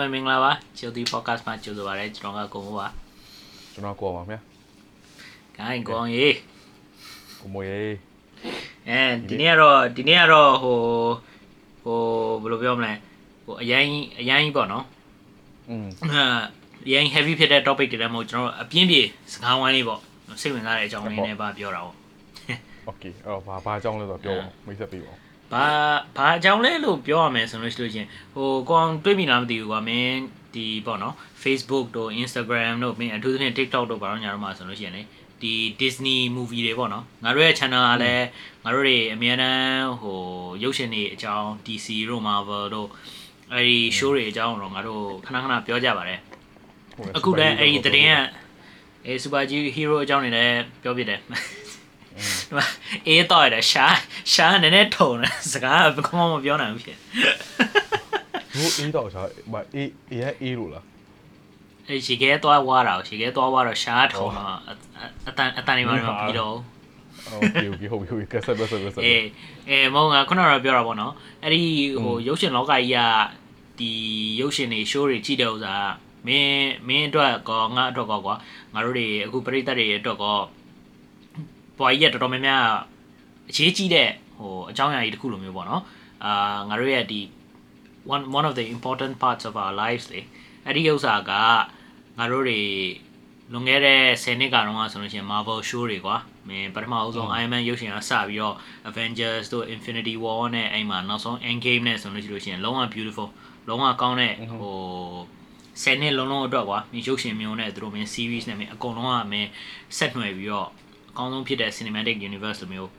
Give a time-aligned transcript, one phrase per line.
[0.00, 2.88] လုံးပဲမင်္ဂလာပါကျိုတီ podcast မှာကြိုဆိုပါရစေကျွန်တော်ကကိုမိုးပါ
[3.72, 4.40] ကျွန်တော်ကိုပါခင်ဗျာ
[5.56, 6.26] ဂိုင်းကိုအောင်ရေ
[7.40, 7.82] ကိုမိုးရေ
[8.88, 10.78] အဲဒီနေ့ကတော့ဒီနေ့ကတော့ဟို
[11.84, 12.00] ဟို
[12.42, 12.92] ဘယ်လိုပြောမလဲ
[13.44, 13.84] ဟိုအရင်
[14.20, 14.84] အရင်ပေါ့နော်
[15.68, 15.86] อืม
[16.86, 19.00] အရင် heavy ဖြစ်တဲ့ topic တွေလည်းမဟုတ်ကျွန်တော်အပြင်းပြေ
[19.32, 20.00] စကားဝိုင်းလေးပေါ့
[20.40, 21.96] စိတ်ဝင်စားတဲ့အကြောင်းလေးနဲ့ပါပြောတာပေါ့
[22.90, 25.64] okay အော်ဘာဘာအကြောင်းလဲဆိုတော့ပြောပါမိတ်ဆက်ပေးပါဦး ဘာ
[26.16, 30.18] ဘာအကြောင်းလဲလို့ပြောရမယ်ဆိုလို့ရှိလို့ချင်းဟိုကိုအောင်တွေးမိလားမသိဘူးကွာမင်း
[30.54, 35.02] ဒီပေါ့နော် Facebook တို့ Instagram တို့မင်းအထူးသဖြင့် TikTok တို့ဘာလို့ညာတော့မှာဆိုလို့ရှိရင်လေ
[35.42, 38.26] ဒီ Disney movie တွေပေါ့နော်ငါတို့ရဲ့ channel ကလည်း
[38.64, 40.20] ငါတို့တွေအများတန်းဟို
[40.62, 42.88] ရုပ်ရှင်တွေအကြောင်း DC တို့ Marvel တို့
[43.52, 46.20] အဲဒီ show တွေအကြောင်းတော့ငါတို့ခဏခဏပြောကြပါတယ်
[47.16, 48.22] အခုလည်းအဲ့ဒီတရင်က
[49.06, 49.42] အဲ super
[49.76, 51.20] hero အကြောင်းတွေလည်းပြောပြတယ်
[53.06, 53.86] အေးတော့ရတယ်ရှာ
[54.32, 56.98] ရှာနည်းနည်းထုံတယ်စကားကဘာမှမပြောနိုင်ဘူးဖြစ်
[58.54, 60.84] ဘူးအေးတော့ရှာမအေးအေးရဲ့အေးလို့လား
[61.88, 64.52] အေးရေခဲသွားဝါတာရေခဲသွားဝါတော့ရှာထုံတော့
[65.28, 66.54] အတန်အတန်နေမှာမပြီးတော့
[67.28, 69.24] ဟုတ်ပြီဟုတ်ပြီဟုတ်ပြီကစားပါစားပါအေး
[69.68, 71.62] အေးမောင်ကခုနကပြောတာပေါ့နော်အဲ့ဒီ
[72.02, 72.98] ဟိုရုပ်ရှင်လောကကြီးက
[73.78, 73.90] ဒီ
[74.40, 75.92] ရုပ်ရှင်တွေ show တွေကြည့်တဲ့ဥစား
[76.26, 78.34] မင်းမင်းအတွက်ကောငါအတွက်ကောကွာ
[78.72, 80.36] ငါတို့တွေအခုပြိတ္တတွေအတွက်ကော
[81.78, 82.64] ဘွားကြီးကတော်တော်များများ
[83.50, 85.82] အရေးကြီးတဲ့ဟိုအကြောင်းအရာကြီးတစ်ခုလိုမျိုးပေါ့နော်
[86.24, 87.20] အာငါတို့ရဲ့ဒီ
[88.14, 90.20] one one of the important parts of our lives လေ
[90.64, 91.32] အဲ့ဒီဥစ္စာက
[92.18, 92.60] ငါတို့တွေ
[93.52, 96.16] လွန်ခဲ့တဲ့10နှစ်ကတော့ဆိုလို့ရှိရင် Marvel show တွေကွာ
[96.48, 98.54] မင်းပထမအဆုံး Iron Man ရုပ်ရှင်ကစပြီးတော့
[98.90, 103.28] Avengers တို့ Infinity War နဲ့အဲ့မှာနောက်ဆုံး Endgame နဲ့ဆိုလို့ရှိလို့ရှိရင်လုံးဝ beautiful
[103.68, 104.76] လုံးဝကောင်းတဲ့ဟို
[105.82, 109.48] 10နှစ်လုံးလုံးအတွက်ကွာမင်းရုပ်ရှင်မျိုးနဲ့သူတို့မင်း series နဲ့မင်းအကုန်လုံးကမင်း
[109.96, 110.85] ဆက်နွယ်ပြီးတော့အ
[111.18, 112.90] ကောင်းဆုံးဖြစ်တဲ့ cinematic universe လိုမျိုး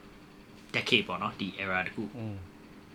[0.76, 2.36] decade ပေါ့နော်ဒီ era တခုอืม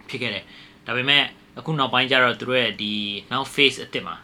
[0.08, 0.44] ဖြစ်ခဲ့တယ်
[0.86, 1.22] ဒါပေမဲ့
[1.58, 2.92] အခုနောက်ပိုင်းကျတော့သူတို့ရဲ့ဒီ
[3.32, 4.16] နောက် phase အစ်စ်မှာ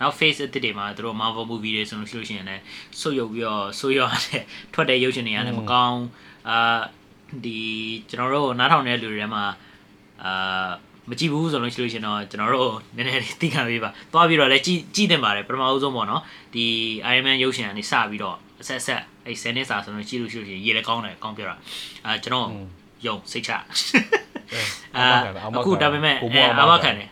[0.00, 2.62] နောက် phase အစ်စ်တွေမှာသူတို့ Marvel movie တွေဆိုလို့ရှိလို့ရှိရင်လည်း
[3.00, 4.42] ဆုတ်ယုတ်ပြီးတော့ဆိုးရွားတဲ့
[4.74, 6.02] ထွက်တဲ့ရုပ်ရှင်တွေကလည်းမကောင်း
[6.48, 6.80] အာ
[7.44, 7.58] ဒီ
[8.10, 9.44] ကျွန်တော်တို့နားထောင်တဲ့လူတွေထဲမှာ
[10.24, 10.68] အာ
[11.08, 16.22] မကြည့်ဘူးဆိုလို့ရှိလို့ရှင်တော့ကျွန်တော်တို့နည်းနည်းလေးသိခံပေးပါသွားပြီးတော့လည်းကြည့်ကြည့်တင်ပါတယ်ပထမဦးဆုံးပေါ့နော်
[16.54, 16.64] ဒီ
[17.12, 21.56] Iron Man ရုပ်ရှင်ကနေစပြီးတော့အဆက်ဆက် အဲ့10နှစ်စာဆိုလို့ကြည့်လို့ရှိလို့ရှင်ရေးလည်းကောင်းတယ်ကောင်းပြောတာ
[22.06, 22.46] အာကျွန်တော်
[23.06, 23.50] ယုံစိတ်ချ
[24.96, 25.06] အာ
[25.56, 27.10] အခုဒါပေမဲ့ကိုအဲမိုးအာမခံတယ်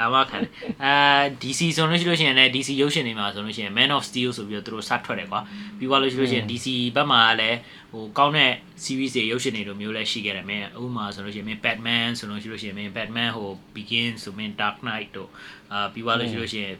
[0.00, 0.50] အာမခံတယ်
[0.84, 0.94] အာ
[1.42, 5.40] DC ဆိုလို့ရှိလို့ရှိရင်လည်း DC ရုပ်ရှင်တွေမှာဆိုလို့ရှိရင် Man of Steel ဆိုပြီးတော့သူတို့စထွက်တယ်ကွာ
[5.78, 6.66] ပြီးသွားလို့ရှိလို့ရှိရင် DC
[6.96, 7.58] ဘက်မှာလည်း
[7.92, 8.52] ဟိုကောင်းတဲ့
[8.84, 15.30] series တွေရုပ်ရှင်တွေလိုမျိုးလည်းရှိခဲ့တယ်မင်းဥပမာဆိုလို့ရှိရင်မင်း Batman ဆိုလို့ရှိလို့ရှိရင်မင်း Batman ဟို Begin ဆိုမင်း Dark Knight တို့
[15.72, 16.74] အာပြီးသွားလို့ရှိလို့ရှိရင်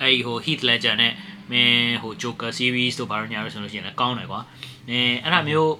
[0.00, 1.12] အဲ့ဒီဟို Heath Ledger နဲ့
[1.50, 4.40] မင်းဟို Joker series တို့ဘာလို့ညာလို့ဆိုလို့ရှိရင်လည်းကောင်းတယ်ကွာ
[4.88, 5.72] အဲအဲ့ဒါမျိုး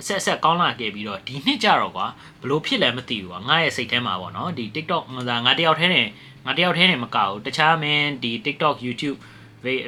[0.00, 2.06] အဆက်အဆက်ကောင်းလာခဲ့ပြီးတော့ဒီနှစ်ကြတော့ကွာ
[2.42, 6.06] ဘလို့ဖြစ်လဲမသိဘူးကွာငါရဲ့စိတ်ထဲမှာပေါ့နော်ဒီ TikTok ငါငါတယောက်ထဲနဲ့
[6.46, 9.18] ငါတယောက်ထဲနဲ့မကဘူးတခြားမင်းဒီ TikTok YouTube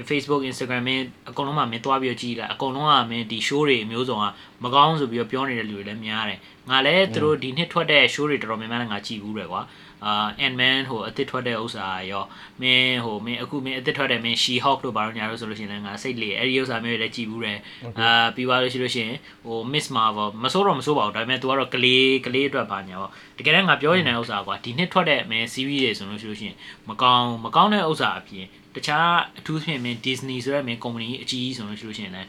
[0.08, 4.24] Facebook Instagram မင်းအကုန်လုံးမှမင်းသွားပြီးတော့ကြည့်လိုက်အကုန်လုံးကမင်းဒီ show တွေအမျိုးစုံက
[4.64, 6.38] မကောင်းဆိုပြီးတော့ပြောနေတဲ့လူတွေလည်းများတယ်
[6.70, 9.62] ငါလည်းသူတို့ဒီနှစ်ထွက်တဲ့ show တွေတော်တော်များများလည်းငါကြည့်ဘူးတယ်ကွာ
[10.04, 12.24] အာ Ant-Man ဟိုအသစ်ထွက်တဲ့ဥစ္စာရော
[12.62, 17.58] မင်းဟိုမင်းအခုမင်းအသစ်ထွက်တဲ့မင်း She-Hulk တို့ဘာလို့ညာလို့ဆိုလို့ရှိရင်လည်းငါစိတ်လေအဲ့ဒီဥစ္စာမျိုးတွေလည်းကြည့်ဘူးတယ်
[18.00, 19.16] အာပြီးသွားလို့ရှိလို့ရှိရင်
[19.46, 26.56] ဟို Miss Marvel မစိုးတော့မစိုးပါဘူးဒါပေမဲ့ तू ကတော့ကလေးကလေးအတွက်ပါညာပေါ့တကယ်တမ်းငါပြောနေတဲ့ဥစ္စာကွာဒီနှစ်ထွက်တဲ့မင်း series တွေဆိုလို့ရှိလို့ရှိရင်
[26.88, 28.46] မကောင်းမကောင်းတဲ့ဥစ္စာအပြင်
[28.78, 29.08] တခြား
[29.38, 32.28] အထူးသဖြင့်မင်း Disney ဆိုတဲ့မင်း company အကြီးကြီးဆိုလို့ရှိလို့ရှိရင်လည်း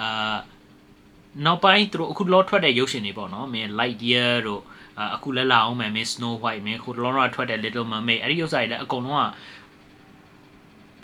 [0.00, 0.36] အာ
[1.44, 4.62] နောက်ပိုင်းသူတို့အခုလောထွက်တဲ့ရုပ်ရှင်တွေပေါ့နော်မင်း Lightyear တို့
[4.98, 9.28] အာအခုလည်းလာအောင်မယ်မင်း Snow White မင်းခုလောလောထွက်တဲ့ Little Mermaid အဲ့ဒီဥစ္စာတွေလည်းအကုန်လုံးက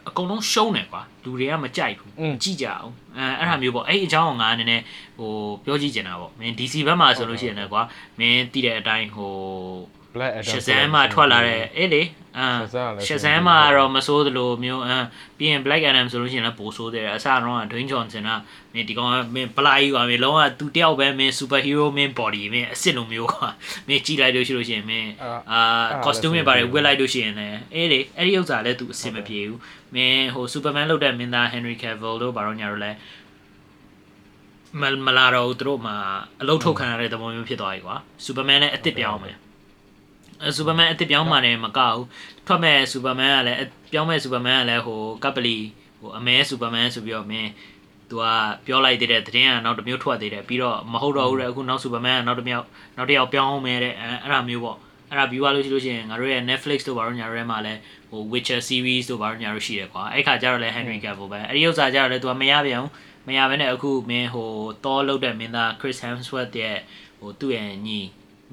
[0.09, 4.85] အကုန်လုံးရှုံးတယ်ကွာလူတွေကမကြိုက်ဘူးမကြည့်ကြအောင်အဲအဲ့ဒါမျိုးပေါ့အဲ့ဒီအကြောင်းကိုငါနည်းနည်း
[5.19, 5.33] ဟို
[5.65, 7.83] ပြောကြည့်ချင်တာပေါ့မင်း DC ဘက်မှာဆိုလို့ရှိရင်လည်းကွာ
[8.19, 9.33] မင်းတည်တဲ့အတိုင်းဟို
[10.15, 12.03] Black Adam ရှဇန်မှာထွက်လာတဲ့အေးလေ
[12.39, 15.05] အာ Shazam ကလည်းရှဇန်မှာတော့မစိုးသလိုမျိုးအမ်
[15.39, 18.31] ပြီးရင် Black Adam ဆိုလို့ရှိရင်လည်းပိုဆိုးတယ်အစတော့က Dwayne Johnson က
[18.73, 23.49] မင်းဒီကောင်ကမင်းပလာကြီးပါမင်းလုံးဝသူတယောက်ပဲမင်း super hero မင်း body မင်းအစ်စ်လိုမျိုးကွာ
[23.89, 25.11] မင်းကြည့်လိုက်လို့ရှိလို့ရှိရင်မင်း
[25.53, 25.61] အာ
[26.05, 29.59] costume တွေပါတယ်ဝတ်လိုက်လို့ရှိရင်လည်းအေးလေအဲ့ဒီဥစ္စာလည်းသူအဆင်မပြေဘူး
[29.95, 32.93] မင်းဟို Superman လုပ်တဲ့မင်းသား Henry Cavill တို့ဘာလို့ညာတော့လဲ
[34.81, 35.97] မမလာတော့သူတို့မှာ
[36.41, 37.97] အလုတ်ထုတ်ခံရတဲ့သဘောမျိုးဖြစ်သွားပြီကွာ
[38.27, 39.37] Superman လည်းအစ်စ်ပြောင်းမယ်
[40.43, 42.05] အဲစူပါမန်အစ်စ်ပြောင်းမှလည်းမကဘူး
[42.47, 43.59] ထွက်မဲ့စူပါမန်ကလည်း
[43.93, 45.57] ပြောင်းမဲ့စူပါမန်ကလည်းဟိုကပ်ပလီ
[46.01, 47.51] ဟိုအမဲစူပါမန်ဆိုပြီးတော့မင်း
[48.11, 48.27] သူက
[48.67, 52.65] ပြောလိုက်သေးတဲ့သတင်းကနောက်တစ်မျိုးထွက်သေးတယ်ပြီးတော့မဟုတ်တော့ဘူးတဲ့အခုနောက်စူပါမန်ကနောက်တစ်မျိုး
[52.97, 54.79] နောက်တစ်ယောက်ပြောင်းမယ်တဲ့အဲအဲ့ဒါမျိုးပေါ့
[55.11, 57.75] အဲ့ဒါ view ရလို့ရှိလို့ရှိရင်ငါတို့ရဲ့ Netflix တို့ဘာလို့ညာတို့ထဲမှာလဲ
[58.11, 62.93] ဟို Witcher series တို့ဘာလို့ညာတို့ရှိတယ်ကွာအဲ့ခါကျတော့လဲ Henry Cavill ပဲအဲ့ဒီဥစ္စာကျတော့လဲသူကမရပြန်ဘူး
[63.27, 64.51] မရဘဲနဲ့အခုမင်းဟို
[64.85, 66.79] Thor လုတ်တဲ့မင်းသား Chris Hemsworth ရဲ့
[67.21, 68.01] ဟိုသူ့ရဲ့ညီ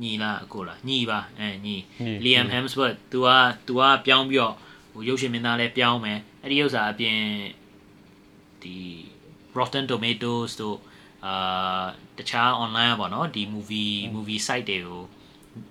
[0.02, 3.29] ညီလားအကိုလားညီပါအဲညီ ညီ Liam Hemsworth तू က
[3.67, 4.55] तू ကပြောင်းပြီးတော့
[4.93, 7.20] ဟိုရုပ်ရှင်မင်းသားလည်းပြောင်းမယ်အဲ့ဒီဥစ္စာအပြင်
[8.62, 8.76] ဒီ
[9.58, 10.79] Rotten Tomatoes တို့
[11.26, 11.84] အာ
[12.19, 15.02] တခြား online อ่ะပေါ့နော်ဒီ movie movie site တွေကို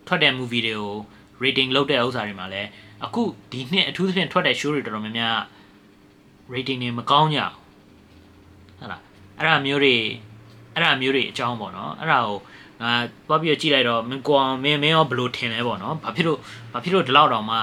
[0.07, 0.95] ထွက်တဲ့ movie တွေကို
[1.43, 2.69] rating လုပ်တဲ့ဥစ္စာတွေမှာလည်း
[3.05, 3.21] အခု
[3.51, 5.37] ဒီနှစ်အထူးသဖြင့်ထွက်တဲ့ show တွေတော်တော်များများ
[6.53, 7.53] rating တွေမကောင်းကြဘူး
[8.79, 9.01] ဟုတ်လား
[9.37, 9.95] အဲ့ဒါမျိုးတွေ
[10.73, 12.37] အဲ့ဒါမျိုးတွေအကြောင်းပေါ့နော်အဲ့ဒါကို
[12.82, 12.92] ငါ
[13.28, 16.38] သွားပြီးတော့ကြည့်လိုက်တော့မင်းကိုအောင်မင်းမင်းရောဘယ်လိုထင်လဲပေါ့နော်ဘာဖြစ်လို့
[16.72, 17.56] ဘာဖြစ်လို့ဒီလောက်တောင်မှ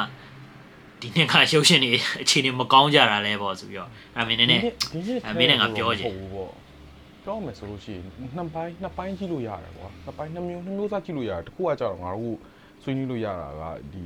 [1.01, 6.51] ဒီနှစ်ကရုပ်ရှင်တွေအခြေအနေမကောင်းကြတာလဲပေါ့ဆိုပြီးတော့အဲ့ဒါမင်းနည်းနည်းဒီနေ့အဲမင်းနဲ့ငါပြောချင်ဟုတ်ဘူးပေါ့
[7.23, 8.03] ပြောမယ်ဆိုလို့ရှိရင်
[8.35, 12.37] နှစ်ပိုင်းနှစ်ပိုင်းကြည့်လို့ရတယ်ကွာနှစ်ပိုင်းနှစ်မျိုးနှစ်မျိုးစားကြည့်လို့ရတယ်တစ်ခုကကြတော့ငါတို့
[12.83, 13.63] ဆွေးနွေးလို့ရတာက
[13.93, 14.05] ဒီ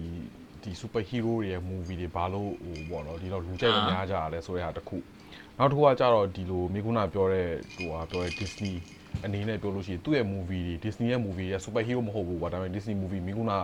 [0.64, 4.98] ဒီ super hero တွေရဲ့ movie တွေဘာလို့ဟိုပေါ့နော်ဒီတော့လူကြိုက်မများကြရလဲဆိုတဲ့ဟာတစ်ခု
[5.58, 8.76] နောက်တစ်ခုကကြတော့ဒီလိုမိကုနာပြောတဲ့ဟိုဟာပြောတဲ့ Disney
[9.26, 13.58] အနေနဲ့ပြောလို့ရှိရင်သူ့ရဲ့ movie တွေ Disney ရဲ့ movie ရဲ့ super hero မဟုတ်ဘူးကွာဒါပေမဲ့ Disney movie မိကုနာ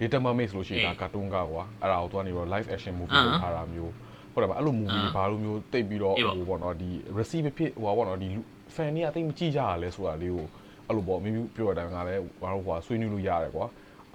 [0.00, 3.92] Data Mermaid ဆိုလို့ရှိရင်ဒါ cartoon ကကွာအဲ့ဒါကိုသူကနေတော့ live action movie လုပ်ထားတာမျိုး
[4.32, 8.28] ဟုတ်တယ်ပါအဲ့လို movie တွေဘာလို့မျိုးတိတ်ပြီးတော့အေးပေါ့ဟိုပေါ့နော်ဒီ receive ဖြစ်ဟိုပါပေါ့နော်ဒီ
[8.74, 10.46] fan တွေကတိတ်မကြည့်ကြရလဲဆိုတာလေးကို
[10.86, 13.66] အဲ့လိုပေါ့မိမိပြောတဲ့အတိုင်းငါလည်းဘာလို့ဟိုဆွေးနွေးလို့ရတယ်ကွာ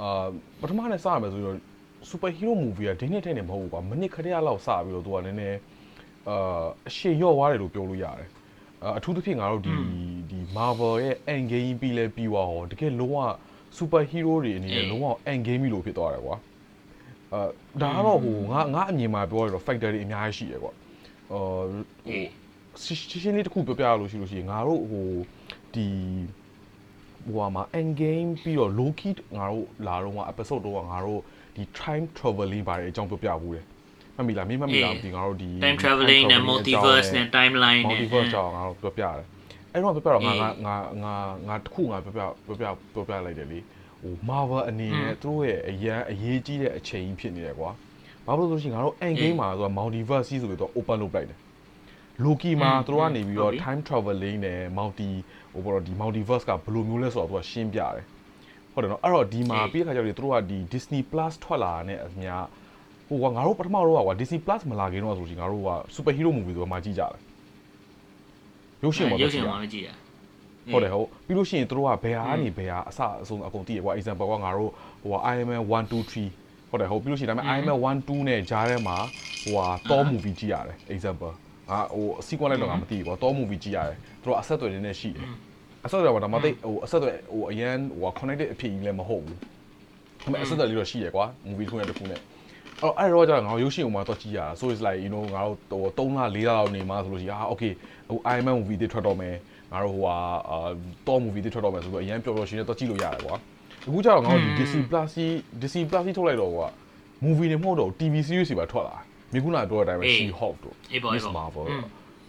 [0.02, 0.26] အာ
[0.62, 1.58] ပထမနဲ့စရမယ်ဆိုတော့
[2.10, 5.58] super hero movie ကဒီနှစ်ထဲနေမဟုတ်ဘူးကွာမိနစ်ခရက်လောက်စပြီးတော့သူကနည်းနည်း
[6.30, 8.28] အာအရှည်ရော့သွားတယ်လို့ပြောလို့ရတယ်
[8.86, 9.76] အာအထူးသဖြင့်ငါတို့ဒီ
[10.30, 13.20] ဒီ Marvel ရဲ့ end game ပြီးလဲပြီးသွားဟောတကယ်လုံးဝ
[13.78, 16.38] super hero တွေအနေနဲ့လုံးဝ end game ပြီလို့ဖြစ်သွားတယ်ကွာ
[17.34, 17.48] အာ
[17.82, 20.74] ဒါကတော့ဟိုငါငါအမြင်မှာပြောရတော့ factor တွေအများကြီးရှိရယ်ကွာ
[21.32, 21.40] အာ
[22.06, 22.22] ဟို
[22.84, 25.10] ရှင်းရှင်းလေးတစ်ခုပြောပြရလို့ရှိလို့ရှိရင်ငါတို့ဟို
[25.74, 25.88] ဒီ
[27.26, 31.22] ဟိုဟာမှာ end game ပြီးတော့ low key ငါတို့လာတော့က episode တော့ငါတို့
[31.56, 33.66] ဒီ time traveling ပါတယ်အကြောင်းပြောပြဘူးတယ်
[34.18, 39.26] မမီလားမင်းမမီလားမသိငါတို့ဒီ time traveling နဲ့ multiverse နဲ့ timeline နဲ့ multiverse ကြောင့်ငါတို့ပြောပြတယ်
[39.72, 41.16] အဲ့တော့ပြောပြတော့ငါငါငါငါ
[41.48, 42.30] ငါတစ်ခုငါပြောပြပြော
[42.60, 42.64] ပြ
[42.94, 43.60] ပြောပြလိုက်တယ်လေ
[44.02, 47.72] ဟို Marvel အနေနဲ့သူတို့ရဲ့အရန်အရေးကြီးတဲ့အချိန်ကြီးဖြစ်နေတယ်ကွာ
[48.26, 51.40] ဘာလို့လဲဆိုလို့ရှိရင်ငါတို့ end game မှာဆိုတာ multiverse ဆိုပြီးတော့ open လုပ်လိုက်တယ်
[52.24, 55.10] Loki မှာသူတို့ကနေပြီးတော့ time traveling နဲ့ multi
[55.54, 58.04] ဟိုဘောတော့ဒီ multiverse ကဘယ်လိုမျိုးလဲဆိုတော့သူကရှင်းပြတယ်
[58.72, 62.44] ဟုတ်တယ်နော်အဲ့တော့ဒီမှာပြီးတဲ့ခါကျတော့သူတို့ကဒီ Disney Plus ထွက်လာတဲ့အများ
[63.08, 67.14] ဟိုကငါတို့ပထမတော့ကွာ Disney Plus မလာခင်တော့ဆိုလို့ရှိရင်ငါတို့က super hero movie ဆိုတော့မှကြည့်ကြတယ်
[68.84, 69.90] ရုပ်ရှင်မှာရုတော့ပ်ကြရှင်ည့်ရမှာမကြည့်ရ
[70.74, 74.72] ဟုတ်တယ်ဟုတ်ပြီးလို့ရှိရင်တို့ကဘယ်ဟာကနေဘယ်ဟာအစအဆုံးအကုန်တည်ရကွာ example ကငါတို့
[75.04, 78.98] ဟိုဟာ Iron Man 1 2 3ဟုတ်တယ်ဟုတ်ပြီးလို့ရှိရင်ဒါပေမဲ့ Iron Man 1 2နဲ့ဂျားထဲမှာ
[79.44, 81.32] ဟိုဟာ Thor movie ကြည့်ရတယ် example
[81.72, 85.28] အာဟို sequence လိုက်တော့ငါမသိဘူးကွာ Thor movie ကြည့်ရတယ်တို့ကအဆက်အသွယ်နေနေရှိတယ်
[85.86, 89.40] အဆက်အသွယ်ကဒါမှမသိဟိုအဆက်အသွယ်ဟိုအရန်ဟို connected အဖြစ်ကြီးလည်းမဟုတ်ဘူးဒါ
[90.24, 92.20] ပေမဲ့အဆက်အသွယ်လေးတော့ရှိရကွာ movie တစ်ခုနဲ့တစ်ခုနဲ့
[92.82, 95.42] အဲ့တော့အဲ့တော့ကျတော့ငါတို့ရုပ်ရှင်ဥမာတော့ကြည့်ရတာ so it's like you know ငါ
[95.72, 97.74] တို့ဟို3လ4လလောက်နေမှဆိုလို့ရှိရင်အာ okay
[98.10, 99.36] ဟို Iron Man movie တွေထွက်တော့မယ်
[99.72, 100.18] ငါတို့ဟိုဟာ
[100.50, 100.70] အာ
[101.06, 103.36] Thor movie တွေထွက်တော့မယ်ဆိုတော့အရန်ပျော်ပျော်ရွှင်ရွှင်တော့ကြည့်လို့ရတယ်ကွာ
[103.88, 105.32] အခုကျတော့ငါတို့ဒီ Disney Plus ကြီး
[105.62, 106.68] Disney Plus ကြီးထုတ်လိုက်တော့ကွာ
[107.26, 108.98] movie တွေမဟုတ်တော့ TV series တွေပါထွက်လာ
[109.34, 111.84] မိခုနပြောတဲ့အတိုင်းပဲ She Hulk တို့အေးပေါ့အေး Miss ပေါ့ Marvel อืม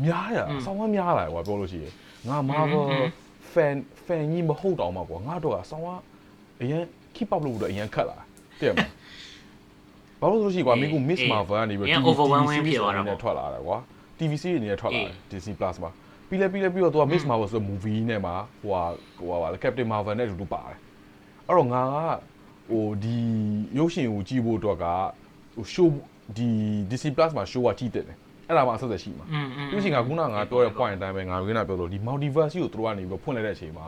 [0.04, 1.92] များရအဆောင်ကများလာကွာပြောလို့ရှိရင်
[2.28, 2.84] ငါ Marvel
[3.52, 3.76] fan
[4.06, 5.88] fan ကြီးမဟုတ်တော့မှာကွာငါတို့ကအဆောင်က
[6.62, 6.82] အရင်
[7.16, 8.18] keep up လုပ်လို့တော့အရင်ခက်လာ
[8.60, 8.86] တဲ့မှာ
[10.26, 13.78] ဘာလို့ဆိုရှိကွာမင်းက Miss Marvel ကနေပြီးတော့ overwhelming ဖြစ်သွားတာပေါ့ထွက်လာတာကွာ
[14.18, 15.90] TV series တွေနဲ့ထွက်လာတယ် Disney Plus မှာ
[16.28, 18.84] ပြီးလဲပြီးလဲပြီးတော့သူက Miss Marvel ဆိုတဲ့ movie နဲ့မှာဟိုဟာ
[19.18, 20.76] ဟိုဟာပါလေ Captain Marvel နဲ့အတူတူပါတယ်
[21.46, 23.16] အဲ့တော့ငါကဟိုဒီ
[23.78, 24.86] ရုပ်ရှင်ကိုကြည့်ဖို့အတွက်က
[25.56, 25.88] ဟို show
[26.36, 26.48] ဒီ
[26.90, 28.16] Disney Plus မှာ show ကကြည့်တဲ့တယ်
[28.48, 29.26] အဲ့ဒါမှအဆက်သက်ရှိမှာ
[29.70, 33.86] သူရှင်ကခုနကငါပြောတဲ့ point အတိုင်းပဲငါကပြောလို့ဒီ multiverse ကိုသူတို့ကနေပြီးတော့ဖွင့်လိုက်တဲ့အချိန်မှာ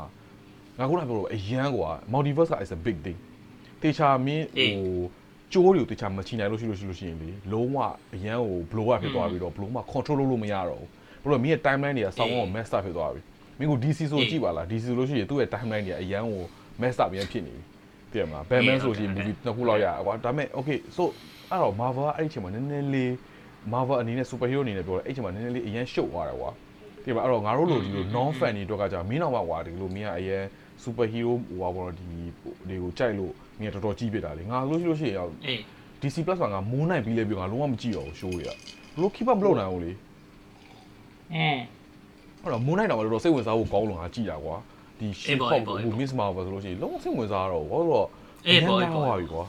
[0.78, 3.18] ငါခုနကပြောလို့အရန်ကွာ multiverse က is a big thing
[3.82, 4.72] တေချာမင်းဟို
[5.52, 7.76] ကျိုးတွေကိုတေချာမချီနိုင်လို့ရှိလို့ရှိလို့ရှိရင်လေလုံးဝ
[8.14, 10.82] အရန်ကို blow up ဖြစ်သွားပြီးတော့ blow မှ control လုပ်လို့မရတော့
[11.20, 13.20] ဘူးဘလို့မင်းရဲ့ timeline တွေကစောင်းအောင် mess up ဖြစ်သွားပြီ
[13.58, 16.42] မင်းကို DC ဆိုကြည့်ပါလား DC ဆိုလို့ရှိရင်သူ့ရဲ့ timeline တွေကအရန်ကို
[16.80, 17.78] mess up ပြန်ဖြစ်နေပြီ
[18.12, 21.02] သိရမလား Batman ဆိုရှင် movie နှစ်ခုလောက်ရကွာဒါပေမဲ့ okay so
[21.50, 23.10] အဲ့တော့ Marvel ကအဲ့ဒီအချိန်မှာနည်းနည်းလေး
[23.72, 26.50] Marvel အနေနဲ့ superhero အနေနဲ့ပြောတယ်အဲ့ဒီအချိန်မှာနည်းနည်းလေးအရင်ရှုပ်သွားတယ်ကွာ
[27.04, 30.42] ဒီမှာအဲ့တော့ငါတို့လိုဒီလို non fan တွေတော့ကကြာမင်းတော့မှကွာဒီလိုမင်းကအရင်
[30.82, 32.04] superhero ဟိုပါဘောဒီ
[32.68, 35.60] တွေကိုကြိုက်လို့ မင်းကတော်တော်ကြီးဖြစ်တာလေငါလို့ရှိလို့ရှိရင်ရောက်အေး
[36.00, 38.50] DC Plus မှာငါမိုးနိုင်ပြီးလဲပြီးငါလုံးဝမကြည့်တော့ဘူး show တွေက
[38.94, 39.92] ဘလို့ keep up မလုပ်နိုင်ဘူးလေ
[41.34, 41.62] အင်း
[42.42, 44.56] အဲ့တော့မိုးနိုင်တော့တော်တော်စိတ်ဝင်စားဖို့ကောင်းလို့ငါကြည့်တာကွာ
[44.98, 48.08] ဒီ အေး shit ပေါ့ pop အေးပေါ့ဟို Miss Marvel ဆိုလို့ရှိရင်လုံးဝစိတ်ဝင်စားတော့ဘာလို့တော့
[48.46, 49.44] အေးပေါ့အရအေးန်ပေါ့များသွားပြီကွာ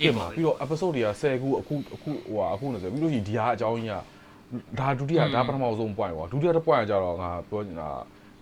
[0.00, 3.94] အေးပြင်ပေါ့မှာပြီးတော့ episode တွေက10ခုအခုအခုဟိုဟာအခု20ပြီးလို့ရှိရင်ဒီဟာအကြောင်းကြီးက
[4.78, 7.88] ဒါဒုတိယဒါပထမဆုံး point ကွာဒုတိယတစ် point ကကြတော့ငါပြောနေတာ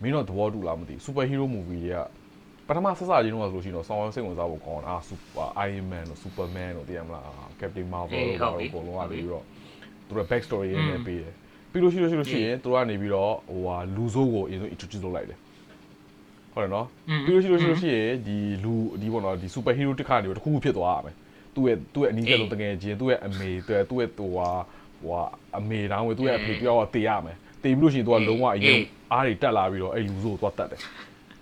[0.02, 1.98] မင်းတော့သဘောတူလားမသိ super hero movie တွေက
[2.68, 7.26] ပထမဆက်စချင်းတော့ဆိုလို့ရှိရင်တော့ဆောင်းစိတ်ဝင်စားဖို့ကောင်းတာအာ super iron man တို့ superman တို့သိရမလား
[7.60, 9.44] captain marvel တို့ဘာလို့အကုန်လုံးကနေပြီးတော့
[10.06, 11.32] သူတို့ back story ရင်းနဲ့ပေးတယ်
[11.70, 15.38] ပြီးလို့ရှိလို့ရှိလို့ရှိရင်သူတို့ကနေပြီးတော့ဟိုဟာလူဆိုးကိုအရင်ဆုံး introduce လုပ်လိုက်တယ်
[16.52, 21.14] ဟုတ်တယ်နော်อืมပြီးလို့ရှိလို့ရှိလို့ရှိရင်ဒီလူဒီပေါ့နော်ဒီ super hero တစ်ခါနေတော့တစ်ခုခုဖြစ်သွားရမယ်
[21.54, 24.48] သူ့ရဲ့သူ့ရဲ့အနီးကပ်ဆုံးတကယ်ချင်းသူ့ရဲ့အမေသူ့ရဲ့သူ့ရဲ့ဟိုဟာ
[25.00, 25.22] ဟိုဟာ
[25.58, 28.78] အမေတောင်းဝေသူ့ရဲ့အဖေပြောတော့တေးရမယ်တေးပြီးလို့ရှိရင်သူကလုံးဝအရင်
[29.12, 30.80] အားတွေတက်လာပြီးတော့အဲ့လူဆိုသွားတတ်တယ်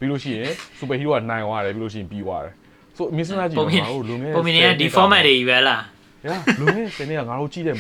[0.03, 2.53] ပြီးလို့ရှိရင် super hero ကနိုင်သွားတယ်ပြီးလို့ရှိရင်ပြီးသွားတယ်
[2.97, 5.83] ဆိုအမင်းစနာကြီးပုံကမြင်ငါတို့လုံငယ်ပုံမြင်တွေကဒီ format တွေကြီးပဲလား
[6.25, 7.77] ညာလုံငယ်စနေကငါတို့ကြည့်တဲ့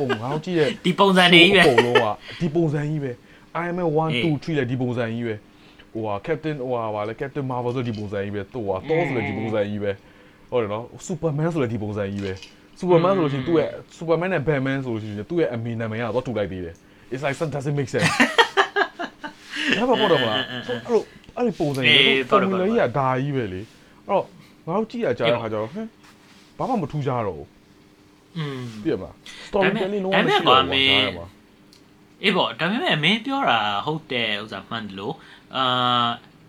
[0.00, 2.06] ပုံငါတို့ကြည့်တဲ့ဒီပုံစံတွေကြီးပဲပုံလုံးက
[2.40, 3.12] ဒီပုံစံကြီးပဲ
[3.62, 5.34] Iron Man 1အေး2 3လည်းဒီပုံစံကြီးပဲ
[5.92, 9.90] ဟိုဟာ Captain ဟိုဟာဗာလဲ Captain Marvel ဆိုဒီပုံစံကြီးပဲသူ့ဟာ Thor ဆိုလည်းဒီပုံစံကြီးပဲ
[10.50, 12.32] ဟုတ်တယ်နော် Superman ဆိုလည်းဒီပုံစံကြီးပဲ
[12.80, 16.74] Superman ဆိုလို့ရှိရင်သူ့ရဲ့ Superman နဲ့ Batman ဆိုလို့ရှိရင်သူ့ရဲ့အမေနာမည်ကတော့တူလိုက်သေးတယ်
[17.12, 18.10] It's like that doesn't make sense
[19.78, 21.02] ဒါပဲပေါ့တော့မလားဆိုအဲ့လို
[21.36, 23.66] အဲ့ဒီပုံစံကြီးအေးပဲပေါ့တော့ formula ကြီးကဒါကြီးပဲလေအဲ့
[24.08, 24.24] တော့
[24.66, 25.88] ငါတို့ကြည့်ရကြတဲ့ခါကျတော့ဟမ်
[26.58, 27.48] ဘာမှမထူးကြတော့ဘူး
[28.36, 29.14] อืมပြည့်မလား
[29.48, 31.26] storytelling လုံးဝဒါပေမရှိမဲ့တော့ကွာဘူးမင်းကြားရမှာ
[32.22, 35.14] အေးပေါ့ဒါပေမဲ့မင်းပြောတာဟုတ်တယ်ဥစ္စာမှန်တယ်လို့
[35.56, 35.64] အာ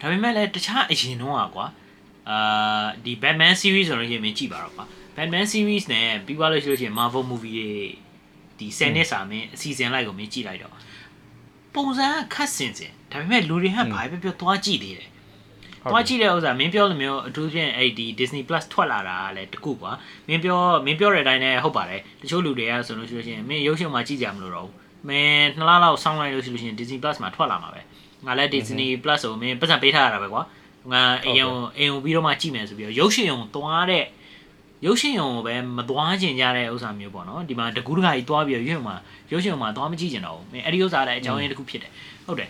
[0.01, 1.67] ဒါပေမဲ့လည်းတခြားအရင်တော့ကွာ
[2.29, 7.69] အာဒီ Batman series ဆိုလို့ရှိရင်မင်းကြည့်ပါတော့ကွာ Batman series နဲ့ပြီးသွားလို့ရှိလို့ရှိရင် Marvel movie တွေ
[8.59, 10.73] ဒီ10နှစ်စာမင်းအစီအစဉ်လိုက်ကိုမင်းကြည့်လိုက်တော့
[11.75, 15.09] ပုံစံကခတ်စင်စင်ဒါပေမဲ့လူတွေကဘာပဲပြောသွားကြည့်သေးတယ်
[15.91, 19.91] သွားကြည့်တဲ့ဥစ္စာမင်းပြောလို့မျိုးအထူးဖြင့်အဲ့ဒီ Disney Plus ထွက်လာတာကလည်းတကူကွာ
[20.27, 24.75] မင်းပြောမင်းပြောတဲ့အတိုင်းလည်းဟုတ်ပါတယ်တချို့လူတွေကဆိုလို့ရှိလို့ရှိရင်မင်းရုပ်ရှင်မှာကြည့်ကြမလို့တော့ဘူး
[25.09, 27.81] မင်းနှစ်လလောက်ဆောင်းလိုက်လို့ရှိလို့ရှိရင် Disney Plus မှာထွက်လာမှာပဲ
[28.25, 30.41] ငါလည်း Disney Plus ကိုမင်းပတ်စံပေးထားရတာပဲကွာ
[30.91, 34.05] ငါအိမ်အောင်အိမ်အောင်ပြီးတော့မှကြည့်မယ်ဆိုပြီးတော့ရုပ်ရှင်အောင်သွားတဲ့
[34.85, 38.95] ရုပ်ရှင်အောင်ကိုပဲမသွားကျင်ကြတဲ့ဥစ္စာမျိုးပေါ့နော်ဒီမှာတကူးတကကြီးသွားပြီးတော့ရုပ်ရှင်မှာ
[39.31, 41.91] ရုပ်ရှင်မှာသွားမကြည့်ကျင်တော့ဘူးမင်းအဲ့ဒီဥစ္စာလည်းအကြောင်းရင်းတစ်ခုဖြစ်တယ်
[42.25, 42.49] ဟုတ်တယ်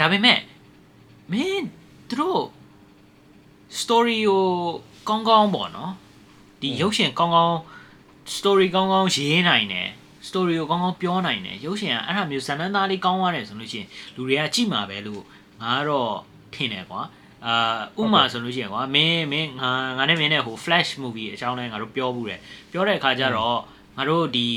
[0.00, 0.38] ဒါပေမဲ့
[1.32, 1.64] မင်း
[2.08, 2.42] သူတို့
[3.80, 4.44] story ကို
[5.08, 5.92] ကောင်းကောင်းပေါ့နော်
[6.60, 7.56] ဒီရုပ်ရှင်ကောင်းကောင်း
[8.36, 9.88] story ကောင်းကောင်းရေးနိုင်တယ်
[10.28, 15.22] story ကိုကောင်းကောင်းပြောနိုင်တယ်ရုပ်ရှင်ကအဲ့ဒါမျိုးဇာတ်လမ်းသားလေးကောင်းသွားတယ်ဆိုလို့ရှိရင်လူတွေကကြည့်မှာပဲလို့
[15.62, 16.12] ငါကတော့
[16.54, 17.00] ထင်တယ်ကွာ
[17.46, 22.40] အာဥမာဆိုလို့ရှိရင်ကွာမင်းမင်းငါငါနဲ့မင်းနဲ့ဟို flash movie အကြောင်းလဲငါတို့ပြောဘူးတယ်
[22.72, 23.58] ပြောတဲ့အခါကျတော့
[23.96, 24.48] ငါတို့ဒီ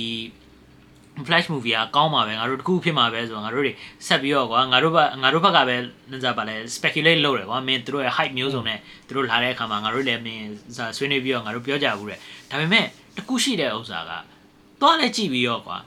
[1.28, 3.74] flash movie ကကောင်းပါပဲငါတို့တခုဖြစ်မှာပဲဆိုတော့ငါတို့တွေ
[4.08, 5.76] ဆက်ပြီးတော့ကွာငါတို့ဘက်ငါတို့ဘက်ကပဲ
[6.12, 8.80] နင်စားပါလဲ speculate လုပ်တယ်ကွာမင်းတို့ရဲ့ hype မျိုးစုံနဲ့
[9.16, 12.86] တို့လာတဲ့အခါမှာငါတို့လည်းမင်းစားဆွေးနွေးပြီးတော့ငါတို့ပြောကြဘူးတဲ့ဒါပေမဲ့
[13.18, 14.12] တခုရှိတဲ့ဥစ္စာက
[14.82, 15.78] သွားလဲကြည့်ပြီးတော့ကွာ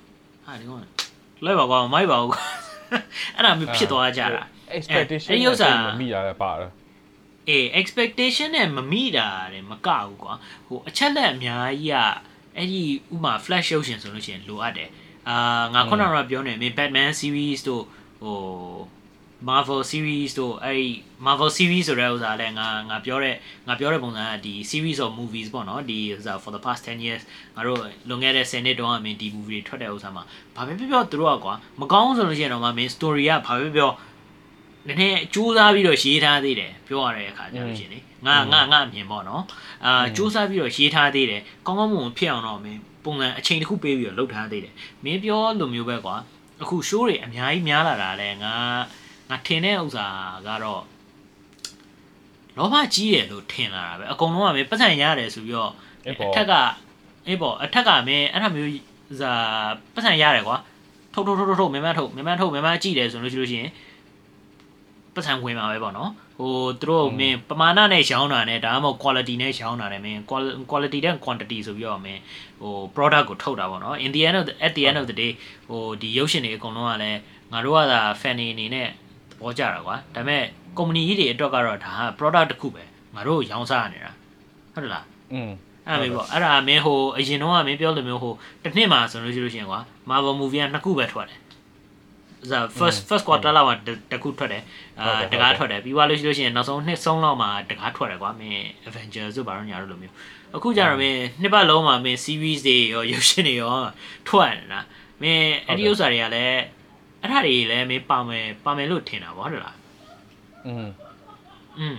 [0.46, 0.80] ဟာဒီကောင်
[1.44, 2.42] လိုက်ပါကွာမိုက်ပါဘူးကွာ
[3.36, 4.42] အဲ့ဒါမျိုးဖြစ်သွားကြတာ
[4.76, 6.70] expectation အဲ့ဒီဥစ္စာမမိရလဲပါတယ်
[7.48, 10.32] အေး expectation နဲ့မမိတာတယ်မကဘူးကွာ
[10.66, 12.08] ဟိုအချက်လက်အများကြီးอ่ะ
[12.56, 12.82] အဲ့ဒီ
[13.14, 14.90] ဥမာ flash ရုပ်ရှင်ဆိုလို့ရှိရင်လိုအပ်တယ်
[15.28, 17.84] အာငါခုနကပြောနေမင်း Batman series တို့
[18.22, 18.38] ဟို
[19.48, 20.88] Marvel series တို့အဲ့ဒီ
[21.26, 23.36] Marvel series ဆိုတဲ့ဥစ္စာလဲငါငါပြောတဲ့
[23.68, 27.22] ငါပြောတဲ့ပုံစံကဒီ series of movies ပေါ့နော်ဒီဥစ္စာ for the past 10 years
[27.56, 30.22] ငါတို့လွန်ခဲ့တဲ့10နှစ်တုန်းကမင်းဒီ movie တွေထွက်တဲ့ဥစ္စာမှာ
[30.56, 33.90] ဘာပဲပြောပြောသူတို့ကကွာမကောင်းဆိုလို့ရှိရင်တော့မင်း story ကဘာပဲပြော
[34.88, 39.42] နည်းနည်းစူးစမ်းပြီးတော့ရေးထားသေးတယ်ပြောရတဲ့အခါကျလို့ရှိရင်လေငါငါငါအမြင်ပေါ့နော်
[39.84, 46.16] အာစူးစမ်းပြီးတော့ရေးထားသေးတယ်ကောင်းကောင်းမွန်မွန်ဖြစ်အောင်တော့မင်းပုံစံအချိန်တစ်ခုပေးပြီးတော့လုပ်ထားသေးတယ်မင်းပြောလိုမျိုးပဲကွာ
[46.62, 48.54] အခု show တွေအများကြီးများလာတာလဲငါ
[49.30, 50.06] ငါထင်တဲ့ဥစ္စာ
[50.46, 50.82] ကတော့
[52.56, 55.72] လောဘကြီးတယ်လို့ထင်လာတာပဲအကုန်လုံးကမင်းပတ်စံရတယ်ဆိုပြီးတော့
[56.06, 56.52] အေးအပေါ့ထက်က
[57.26, 58.72] အေးပေါ့အထက်ကမင်းအဲ့ဒါမျိုး
[59.20, 59.32] ဇာ
[59.94, 60.56] ပတ်စံရတယ်ကွာ
[61.14, 63.70] ထုတ်ထုတ်ထုတ်ထုတ်မင်းမထုတ်မင်းမထုတ်မင်းမကြည့်တယ်ဆိုလို့ရှိလို့ရှိရင်
[65.18, 70.20] ပတ်စံဝင်မှာပဲပေါ့နော်ဟိုသူတို့မင်းပမာဏနဲ့ရောင်းတာနဲ့ဒါမှမဟုတ် quality နဲ့ရောင်းတာနဲ့မင်း
[70.70, 72.20] quality နဲ့ quantity ဆိုပြီးတော့မင်း
[72.60, 75.32] ဟို product ကိုထုတ်တာပေါ့နော် in the end of the, at the end of the day
[75.68, 77.18] ဟိုဒီရုပ်ရှင်တွေအကုန်လုံးကလည်း
[77.52, 78.90] ငါတို့ကသာ fan နေအနေနဲ့သ
[79.42, 80.42] ဘောကျတာကွာဒါပေမဲ့
[80.78, 82.82] company ကြီးတွေအတွက်ကတော့ဒါက product တစ်ခုပဲ
[83.14, 84.12] ငါတို့ရောင်းစားနေတာ
[84.74, 85.50] ဟုတ်တယ်လားอืม
[85.88, 91.47] အဲ့ဒါမျိုးပေါ့အဲ့ဒါမင်းဟိုအရင်တော့ကမင်းပြောလို့မျိုးဟိုတစ်နှစ်မှာဆိုလို့ရှိလို့ရှိရင်ကွာ Marvel movie ကနှစ်ခုပဲထွက်တယ်ဇာ
[92.79, 93.75] first first quarter လောက်မှာ
[94.11, 94.63] တစ်ခုထွက်တယ်
[94.99, 100.15] အာတကားထွက်တယ်ပြီးသွားလို့ရှိလို့ရှိရင်နောက်ဆုံးနှစ်ဆုံးလောက်မှာတကားထွက်တယ်ကွာမင်း Avengers ဆိုဘာလို့ညာလို့လိုမျိုး
[100.55, 103.75] အခုကျတော့မင်းနှစ်ပတ်လုံးမှာမင်း series တွေရောရုပ်ရှင်တွေရော
[104.27, 104.79] ထွက်နေတာ
[105.21, 106.61] မင်းအဲ့ဒီဥစ္စာတွေကလည်း
[107.21, 109.77] အဲ့ဒါတွေလည်းမင်းပါမယ်ပါမယ်လို့ထင်တာဗောဟုတ်လား
[110.67, 110.87] อืม
[111.79, 111.97] อืม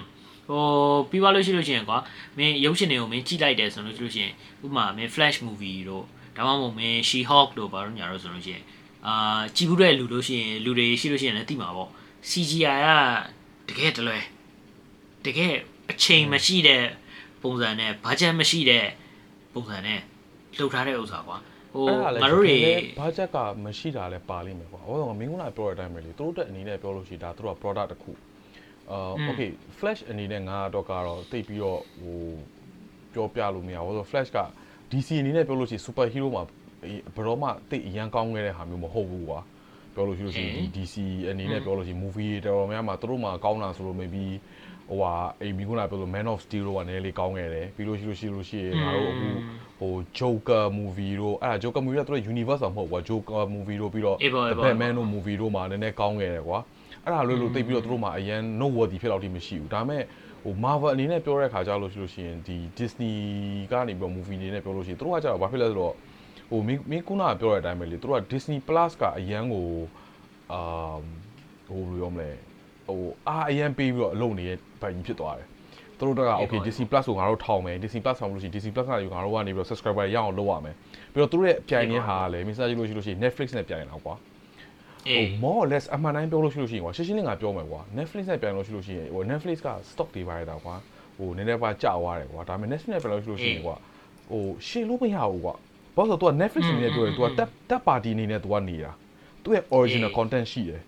[0.49, 0.65] ဟို
[1.11, 1.99] ပြီးသွားလို့ရှိလို့ရှိရင်ကွာ
[2.39, 4.33] မင်းရုပ်ရှင်တွေကိုမင်းကြည့်လိုက်တယ်ဆိုလို့ရှိလို့ရှိရင်
[4.65, 6.05] ဥပမာမင်း flash movie တို့
[6.37, 8.65] ဒါမှမဟုတ်မင်း she hawk တို့ဘာလို့ညာတော့ဆိုလို့ရှိရင်
[9.08, 11.90] အာကြည်ဘူးတဲ့လူလို့ရှိရင်လူတွေရှိလို့ရှိရင်လည်းသိမှာပေါ့
[12.30, 12.80] CGI
[13.68, 14.20] ကတကယ်တလွဲ
[15.26, 15.54] တကယ်
[15.92, 16.84] အချိန်မရှိတဲ့
[17.44, 18.86] ပုံစံနဲ့ budget မရှိတဲ့
[19.54, 20.00] ပုံစံနဲ့
[20.58, 21.38] လှုပ်ထားတဲ့ဥစ္စာကွာ
[21.74, 22.58] ဟိုအဲ့ဒါလည်းငါတို့တွေ
[23.00, 28.12] ဘာချက်ကမရှိတာလဲပါလိမ့်မယ်ကွာဟောတော့မင်းကလာပြောတဲ့အတိုင်းပဲလေသူတို့တက်အနေနဲ့ပြောလို့ရှိရင်ဒါသူတို့က product တစ်ခု
[28.92, 32.20] အာ okay flash အနေနဲ့ငါတော့ကတော့တိတ်ပြီးတော့ဟို
[33.14, 34.40] ပြောပြလို့မရဘူးဆိုတော့ flash က
[34.92, 36.44] DC အနေနဲ့ပြောလို့ရှိရင် super hero မှာ
[37.16, 39.40] ဘယ်တော့မှတိတ်အရန်ကောင်းခဲ့တဲ့ဟာမျိုးမဟုတ်ဘူးကွာ
[39.94, 40.96] ပြောပြောလို့ရှိလို့ရှိရင်ဒီ DC
[41.30, 44.24] အနေနဲ့ပြောလို့ရှိရင် movie တွေတော်တော်များများမှာသူတို့မှာကောင်းတာဆိုလို့ maybe
[44.90, 49.30] ဟိုဟာအိမ်မီခုနပြောလို့ Man of Steel တို့ကနည်းနည်းလေးကောင်းခဲ့တယ်ပြီးလို့ရှိလို့ရှိလို့ရှိရင်ငါတို့အခု
[49.80, 55.10] ဟို Joker movie တို့အဲ့ဒါ Joker movie ကသူတို့ universe တော့မဟုတ်ဘူးကွာ Joker movie တို့ပြီးတော့အေးပေါ့အေး The ပေါ့ Batman တို့
[55.14, 56.60] movie တို့မှာနည်းနည်းကောင်းခဲ့တယ်ကွာ
[57.04, 60.04] အဲ့ဒါလို့လို့သိပြီးတော့သူတို့မှာအရန် noteworthy ဖြစ်တော့တိမရှိဘူးဒါပေမဲ့
[60.44, 63.14] ဟို Marvel အနေနဲ့ပြောတဲ့ခါကြလို့ရှိလို့ရှိရင်ဒီ Disney
[63.72, 65.94] ကနေပြီးတော့ movie အနေနဲ့ပြောလို့ရှိရင်သူတို့ကကြတော့ဘာဖြစ်လဲဆိုတော့
[66.50, 69.68] ဟိုမင်းမင်းခုနကပြောတဲ့အတိုင်းပဲလေသူတို့က Disney Plus ကအရန်ကို
[70.54, 70.98] အာ
[71.70, 72.30] ဟိုဘယ်လိုပြောမလဲ
[72.88, 75.48] ဟိုအားအရန်ပေးပြီးတော့အလုပ်နေတဲ့ဘိုင်ကြီးဖြစ်သွားတယ်
[76.00, 80.76] သူတို့က okay Disney Plus ကိုငါတို့ထောင်မယ် Disney Plus ထောင်လို့ရှိရင် Disney Plus ကနေငါတို့ကနေပြီးတော့ subscriber ရအောင်လုပ်ရမယ်
[81.14, 84.16] ပြီးတော့သူတို့ရဲ့ပြိုင်နေတဲ့ဟာကလည်း message လို့ရှိလို့ရှိရင် Netflix နဲ့ပြိုင်နေတာကွာ
[85.08, 90.76] အေးဟို more or less အမှန်တိုင်းပြောလို့ရှိလို့ရှိရင်ကွာရှင်းရှင်းလင်းလင်းငါပြောမယ်ကွာ Netflix နဲ့ပြန်လို့ရှိလို့ရှိရင်ဟို Netflix က stock တွေပါရတာကွာ
[91.18, 93.76] ဟိုနည်းနည်းပါကြာသွားတယ်ကွာဒါပေမဲ့ Netflix နဲ့ပြန်လို့ရှိလို့ရှိရင်ကွာ
[94.32, 95.56] ဟိုရှင်းလို့မရဘူးကွာ
[95.99, 98.91] ဘာလို့လဲဆိုတော့ तू က Netflix အနေနဲ့ပြောရင် तू ကတက်တက်ပါတီအနေနဲ့ तू ကနေတာ
[99.43, 100.81] သူ့ရဲ့ original content ရှိတယ်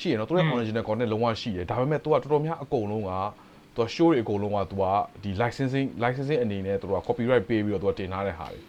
[0.00, 3.12] ရှိရနော်သူ့ရဲ့ original content လုံးဝရှိတယ်ဒါပေမဲ့ तू ကတော်တော်များအကုန်လုံးက
[3.74, 4.84] तू က show တွေအကုန်လုံးက तू က
[5.22, 8.60] ဒီ licensing licensing အနေနဲ့ तू က copyright ပေးပြီးတော့ तू ကတင်ထားတဲ့ဟာတွေ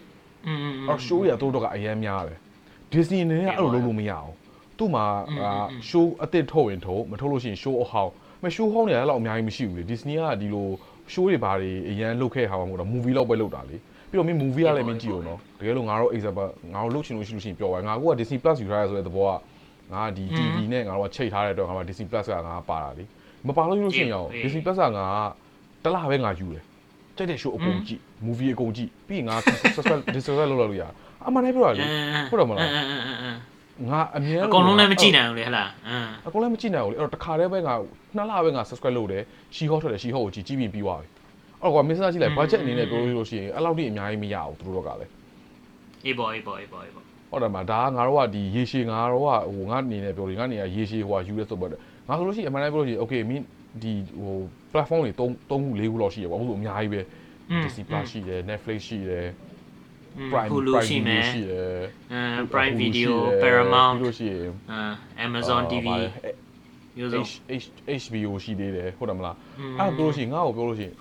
[0.47, 2.39] อืม အဲ့တော့ show တွေကသူတို့ကအရန်များတယ်
[2.93, 4.31] Disney အနေနဲ့အဲ့လိုလုပ်လို့မရအောင်
[4.77, 5.05] သူ့မှာ
[5.41, 8.11] အာ show အစ်စ်ထုတ်ရင်ထုတ်မထုတ်လို့ရှိရင် show အဟောင်း
[8.43, 10.67] မ show ဟောင်းတွေကလည်းတော့အများကြီးမရှိဘူးလေ Disney ကဒီလို
[11.13, 13.77] show တွေဘာတွေအရန်လုပ်ခဲ့ဟာမှမဟုတ်တော့ movie လောက်ပဲလုပ်တာလေ
[14.10, 19.32] ပြီးတော့မင်း movie ကလည်းမင်းကြည့်အောင်နော်တကယ်လို့ငါတို့ example ငါတို့လုပ်ချင်လို့ရှိလို့ရှိရင်ပြောပါငါက Disney Plus ယူထားရဆိုတဲ့သဘောက
[19.92, 23.04] ငါဒီ TV နဲ့ငါတို့ကချိန်ထားတဲ့အတွက်ငါက Disney Plus ကငါပါတာလေ
[23.46, 25.06] မပါလို့ရှိလို့ရှိရင်ရော Disney Plus ကငါ
[25.84, 26.62] တလားပဲငါယူတယ်
[27.16, 30.84] ကြိုက်တဲ့ show အကုန်ကြည့် movie အကုန်ကြည့်ပြီးရင်ငါ subscribe subscribe လုပ်လို့ရ
[31.26, 31.84] အမှန်တည်းပြောတာလေ
[32.30, 33.38] ဟုတ်တယ်မလားအင်းအင်းအင်းအင်း
[33.90, 37.74] ငါအမြဲအကုန်လုံးလည်းမကြည့်နိုင်ဘူးလေဟလားအင်းအကုန်လည်းမကြည့်နိုင်ဘူးလေအဲ့တော့တစ်ခါတည်းပဲငါ
[38.16, 39.22] နှစ်လပဲငါ subscribe လုပ်တယ်
[39.54, 41.08] ရှီဟော့ထွက်တယ်ရှီဟော့ကိုကြည့်ကြည့်ပြီးပြီးသွားပြီ
[41.62, 45.10] အဲ့တော့ကွာမင်းစားကြည့်လိုက် budget အနေနဲ့ပြောလို့လို့ရှိရင်အဲ့လောက်ထိအများကြီးမရဘူးသူတို့ကလည်း
[46.04, 51.70] အေးပေါ့အေးပေါ့အေးပေါ့အေးပေါ့ဟုတ်တယ်မလားဒါကငါတို့ကဒီရေရှည်ငါတို့ကဟိုငါအနေနဲ့ပြောလို့ငါအနေနဲ့ရေရှည်ဟိုကယူရဲဆိုတော့
[52.08, 53.44] ငါဆိုလို့ရှိရင်အမှန်တမ်းပြောလို့ရှိရင် okay မင်း
[53.82, 54.36] ဒီဟို
[54.72, 57.00] platform တွေ3 3ခု4ခုလောက်ရှိရပါဘူးဆိုအများကြီးပဲ
[57.64, 59.26] Disney Plus ရှိတယ် Netflix ရှိတယ်
[60.32, 61.68] Prime Hulu Prime ရှိမယ် Video ရှိတယ်
[62.12, 64.94] အင်း Prime Hulu Video ရှိတယ် Paramount ပြီးလို့ရှိရင်အင်း
[65.26, 65.86] Amazon TV
[66.96, 67.22] မျိုးစုံ
[67.62, 67.66] H
[68.02, 69.36] HBO ရှိသေးတယ်ဟုတ်တယ်မလား
[69.78, 70.94] အဲ့တော့ပြောလို့ရှိရင်ငါ့ကိုပြောလို့ရှိရင်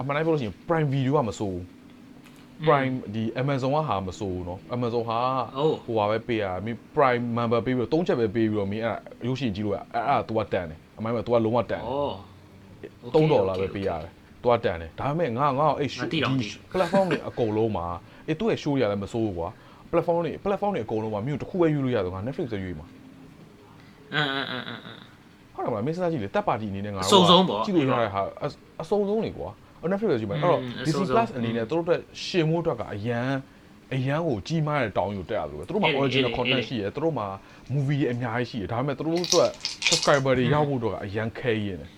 [0.00, 1.64] အမှန်တိုင်းပြောလို့ရှိရင် Prime Video ကမစိုးဘူး
[2.68, 5.18] Prime ဒီ Amazon ကဟာမစိုးဘူးเนาะ Amazon ဟာ
[5.84, 11.80] ဟိုပါပဲပေးရမင်း Prime member ပေးပြီးတော့၃ချက်ပဲပေးပြီးတော့မင်းအဲ့ဒါရုပ်ရှင်ကြည့်လို့ရအဲ့ဒါ तू ကတန်တယ်အမှန်ပဲ तू ကလုံးဝတန်တယ်
[13.12, 14.10] 3ဒေါ်လာပဲပေးရတယ်
[14.44, 15.90] တွားတန်တယ်ဒါပေမဲ့ငါငါ့ကိုအဲ့
[16.72, 17.86] platform တွေအကုန်လုံးမှာ
[18.26, 19.48] အဲ့သူ့ရဲ့ show တွေလည်းမစိုးဘူးကွာ
[19.90, 22.86] platform တွေ platform တွေအကုန်လုံးမှာမြို့တစ်ခုပဲယူလို့ရတော့ငါ Netflix ပဲယူမှာ
[24.14, 24.99] အင်းအင်းအင်း
[25.64, 28.46] ဟုတ်တယ်မလားမင်းစားကြည့်လေတက်ပါတီအနေနဲ့ငါအစုံဆုံးပေါ့ကြည့်လို့ရတဲ့ဟာအ
[28.82, 29.48] အစုံဆုံးနေကွာ
[29.82, 33.28] အ Netflix ပဲကြည့်မှာအဲ့တော့อืม Disney အစုံဆုံး Plus အနေနဲ့သူတို့အတွက်ရှင်မိုးအတွက်ကအရန်
[33.94, 37.26] အရန်ကိုကြီးမားတဲ့တောင်းယူတက်ရလို့ပဲသူတို့မှာအေးလေ original အေးလေ content ရှိတယ်သူတို့မှာ
[37.74, 39.50] movie တွေအများကြီးရှိတယ်ဒါပေမဲ့သူတို့အတွက်
[39.88, 41.90] subscriber တွေရောက်ဖို့အတွက်ကအရန်ခဲရင်းတယ်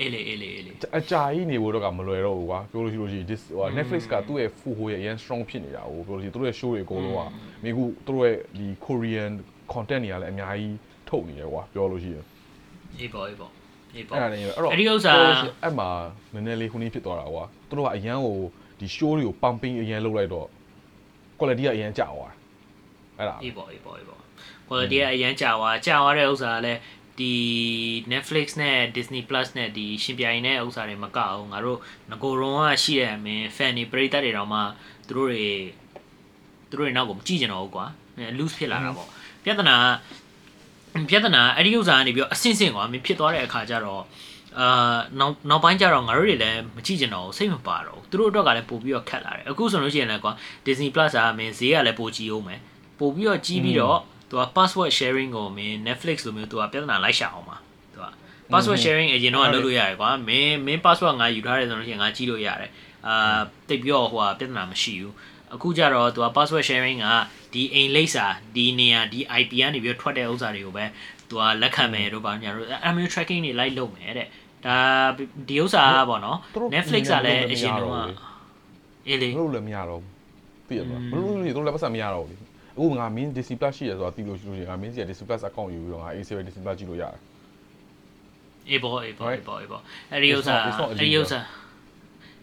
[0.00, 7.28] အေးလေအေးလေအေးလေအကြာကြီးနေဖို့တော့ကမလွယ်တော့ဘူးကွာပြောလို့ရှိလို့ရှိရင် this ဟို Netflix ကသူ့ရဲ့ full ဟိုရဲ့အရန် strong ဖြစ်နေတာဟိုပြောလို့ရှိရင်သူတို့ရဲ့ show တွေအကုန်လုံးက
[7.64, 9.32] မိခုသူတို့ရဲ့ဒီ Korean
[9.72, 10.74] content တွေကလည်းအများကြီး
[11.12, 12.24] ထုတ်နေတယ်ကွာပြောလို့ရှိရင်
[12.98, 13.50] အေးပေါ့အေးပေါ့
[13.94, 15.88] အေးပေါ့အဲ့ဒါနေအဲ့တော့အဲ့ဒီဥစ္စာပြောလို့ရှိရင်အဲ့မှာ
[16.32, 18.38] နည်းနည်းလေးခုနည်းဖြစ်သွားတာကွာသူတို့ကအရန်ကို
[18.80, 20.46] ဒီ show တွေကို pumping အရန်လုပ်လိုက်တော့
[21.38, 22.36] quality ကအရန်ကျသွားတယ်
[23.18, 24.20] အဲ့ဒါအေးပေါ့အေးပေါ့အေးပေါ့
[24.68, 26.80] quality ကအရန်ကြာသွားကြာသွားတဲ့ဥစ္စာကလည်း
[27.18, 27.34] ဒီ
[28.12, 31.78] Netflix နဲ့ Disney Plus နဲ့ဒီရှင်ပြိုင်တဲ့ဥစ္စာတွေမကအောင်ငါတို့
[32.10, 34.60] ငကိုရုံကရှိတဲ့အမင်း fan တွေပရိသတ်တွေတောင်မှ
[35.08, 35.46] သူတို့တွေ
[36.68, 37.86] သူတို့တွေနောက်ကိုမကြည့်ကြတော့ဘူးကွာ
[38.38, 39.08] loose ဖြစ်လာတာပေါ့
[39.44, 39.86] ပြဿနာက
[41.10, 44.02] ပြဿနာအဲ့ဒီဥစ္စာကနေပြီးတော့အဆင့်ဆင့်ကွာမင်းဖြစ်သွားတဲ့အခါကျတော့
[44.58, 50.32] အာနောက်နောက်ပိုင်းကျတော့ငါတို့တွေလည်းမကြည့်ကြတော့ဘူးစိတ်မပါတော့ဘူးသူတို့အတွက်ကလည်းပို့ပြီးတော့ခက်လာတယ်အခုဆိုလို့ရှိရင်လည်းကွာ
[50.66, 52.60] Disney Plus ကမင်းဈေးကလည်းပိုကြီးအောင်မယ်
[52.98, 57.56] ပို့ပြီးတော့ကြီးပြီးတော့သူက password sharing ကိုမင်း Netflix လိုမျိုးသူကပြဿနာလိုက်ရှာအောင်ပါ
[57.92, 58.06] သူက
[58.52, 62.70] password sharing အရင်တော့လုပ်လို့ရတယ်ကွာမင်းမင်း password ငါယူထားတယ်ဆိုလို့ရှိရင်ငါကြည့်လို့ရတယ်
[63.06, 65.12] အာတိတ်ပြီးတော့ဟိုကပြဿနာမရှိဘူး
[65.54, 67.06] အခုကျတော့သူက password sharing က
[67.52, 70.84] ဒီအိမ်လိပ်စာဒီနေရာဒီ IP ကနေပြီးတော့ထွက်တဲ့ဥစ္စာတွေကိုပဲ
[71.28, 74.26] သူကလက်ခံမယ်တို့ပါညာတို့အမျိုး tracking တွေလိုက်လုပ်မယ်တဲ့
[74.66, 74.76] ဒါ
[75.48, 76.38] ဒီဥစ္စာကပေါ့နော်
[76.74, 77.92] Netflix ကလည်းအရင်တော့
[79.06, 80.10] အေးလေလို့လည်းမရတော့ဘူး
[80.68, 82.36] သိရမလားဘလို့လို့သူတို့လည်းပတ်စံမရတော့ဘူးလေ
[82.76, 87.20] အခုငါမင်း Disney Plus ရှိရဆိုတာသိလို့ရှိလို့ရှိရင်ငါမင်းစီက Disney Plus account ယူပြီးတော့ငါ AC ပဲ Disney Plus ကြည့်လို့ရတယ်
[88.68, 91.40] အေးပေါ့အေးပေါ့အေးပေါ့အေးပေါ့အဲ့ဒီဥစ္စာ It's not- it's not အဲ့ဒီဥစ္စာ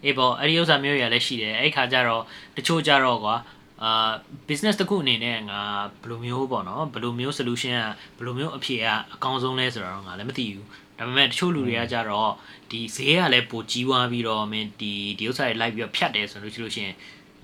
[0.04, 2.24] အေးပေါ့အဲ့ဒီဥစ္စာမျိုးရလည်းရှိတယ်အဲ့ခါကျတော့
[2.58, 3.36] တချို့ကျတော့ကွာ
[3.84, 4.12] အာ
[4.48, 5.62] business တစ်ခုအနေနဲ့ငါ
[6.02, 7.74] ဘယ်လိုမျိုးပေါ့နော်ဘယ်လိုမျိုး solution
[8.18, 12.32] ကဘယ်လိုမျိုးအဖြေကအကောင်းဆုံးလဲဆိုတော့ငါလည်းမသိဘူးဒါပေမဲ့တချို့လူတွေကကြတော့
[12.72, 16.96] ဒီဈေးကလည်းပိုကြီးွားပြီးတော့မင်းဒီဒီဥစ္စာတွေလိုက်ပြီးတော့ဖြတ်တယ်ဆိုလို့ရှိလို့ရှိရင်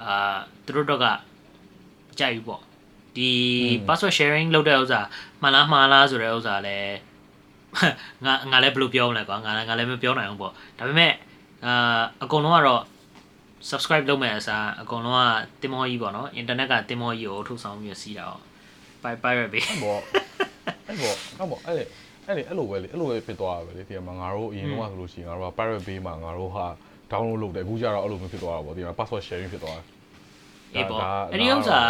[0.03, 1.05] အာသူတို့တော့က
[2.19, 2.61] ကြိုက်ဘူးပေါ့
[3.15, 3.29] ဒီ
[3.87, 5.01] password sharing လုပ်တဲ့ဥစ္စာ
[5.41, 6.95] မှန်လားမှားလားဆိုတဲ့ဥစ္စာလည်း
[8.25, 11.11] ငါငါလည်းဘယ်လိုပြောမလဲကွာငါလည်းငါလည်းမပြောနိုင်ဘူးပေါ့ဒါပေမဲ့
[11.65, 12.83] အာအကုန်လုံးကတော့
[13.69, 15.17] subscribe လုပ်မဲ့အစားအကုန်လုံး
[15.59, 18.33] ကတင်မောကြီးပေါ့နော် internet ကတင်မောကြီးကိုထုတ်ဆောင်ပြီးစီးတာ哦
[19.03, 20.01] Pi- pirate bay အဲ့ပေါ့
[20.87, 21.83] အဲ့ပေါ့အဲ့ပေါ့အဲ့လေ
[22.27, 26.65] အဲ့လေအဲ့လိုပဲလေအဲ့လိုပဲဖြစ်သွားတာပဲလေဒီမှာငါတို့အရင်တော့ဆိုလို့ရှိရင်ငါတို့က pirate bay မှာငါတို့ဟာ
[27.11, 29.85] download လုပ်တယ်အခုကျတော့အဲ့လိုမျိုးဖြစ်သွားတာပေါ့ဒီမှာ password sharing ဖြစ်သွားတယ်
[30.73, 31.81] အေးပေါ့ဒါဒါအဲ့ဒီဥစ္စာ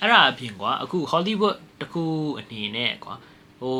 [0.00, 2.04] အဲ့ဒါအပြင်ကွာအခု Hollywood တခု
[2.38, 3.14] အနေနဲ့ကွာ
[3.62, 3.76] ဟို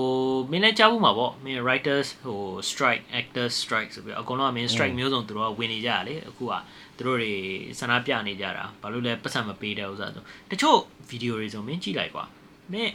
[0.51, 2.40] မင်းလည်းကြားဘူးမှာပေါ့မင်း writers ဟို
[2.71, 6.53] strike actors strike ဆိုပြီးတော့အကုန်လုံးကမင်း strike မျိုးစုံသူတို့ကဝင်နေကြရလေအခုက
[6.97, 7.33] သူတို့တွေ
[7.79, 12.25] ဆန္ဒပြနေကြတာဘာလို့လဲပတ်စံမပေးတဲ့ဥစ္စာဆိုတချို့ဗီဒီယိုတွေဆိုမင်းကြည့်လိုက်ကွာ
[12.73, 12.92] မင်း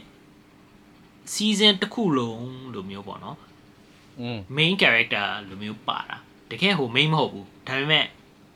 [1.34, 3.36] season တစ်ခုလုံးလိုမျိုးပေါ့နော်
[4.20, 6.16] อืม main character လိုမျိုးပါတာ
[6.50, 8.04] တကယ်ဟို main မဟုတ်ဘူးဒါပေမဲ့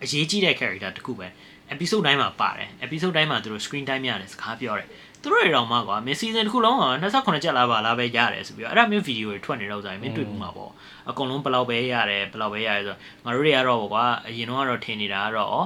[0.03, 1.27] အရေးကြီးတဲ့ character တစ်ခုပဲ
[1.73, 4.89] episode တိုင်းမှာပါတယ် episode တိုင်းမှာသူတို့ screen time ရတယ်စကားပြောတယ်
[5.23, 10.71] သူတို့တွေတော့မှကွာ main season တစ်ခုလုံးက28ချက်လာပါလားပဲရတယ်ဆိုပြီးတော့အဲ့ဒါမျိုး video တွေထွက်နေတော့ဆိုရင်မင်းတွေ့ဘူးမှာပေါ့
[11.09, 15.61] အကုန်လုံးဘယ်လောက်ပဲရတယ်ဘယ်လောက်ပဲရတယ်ဆိုတော့ငါတို့တွေကတော့ကွာအရင်တော့ကတော့ထင်နေတာကတော့ဩ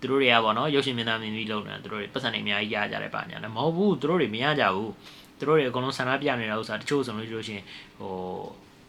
[0.00, 4.90] သူတို့တွေကပေါ့နော်ရုပ်ရှင်မင်းသားမင်းသမီးလုံးနေတာသူတို့တွေပတ်စံနေအများကြီးရကြတယ်ပါညာလည်းမဟုတ်ဘူးသူတို့တွေမရကြဘူး
[5.38, 7.64] သူတို့တွေအကုန်လုံးဆန္ဒပြနေတာဥစ္စာတချို့ဆိုလို့ရှိလို့ရှိရင်
[7.98, 8.14] ဟို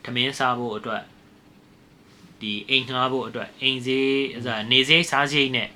[0.05, 1.01] ထမင်းစားဖို့အတွက်
[2.41, 5.69] ဒီအိမ်ငှားဖို့အတွက်အိမ်ဈေးဥစားနေဈေးစားဈေးနဲ့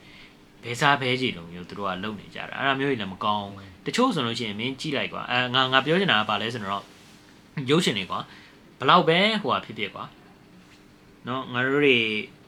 [0.64, 6.84] ဘဲစားဘဲကြီးလိုမျိုးသူတို့ကလုပ်နေကြတာအဲ့ဒါမျိုးကြီးလည်းမကောင်းဘူး တချို့ဆိုလို့ရှိရင်မင်းကြည့်လိုက်ကွာအဲငါငါပြောချင်တာကဘာလဲဆိုတော့
[7.70, 8.20] ရုပ်ရှင်တွေကွာ
[8.80, 10.06] ဘလောက်ပဲဟိုဟာဖြစ်ဖြစ်ကွာ
[11.28, 11.98] နော်ငါတို့တွေ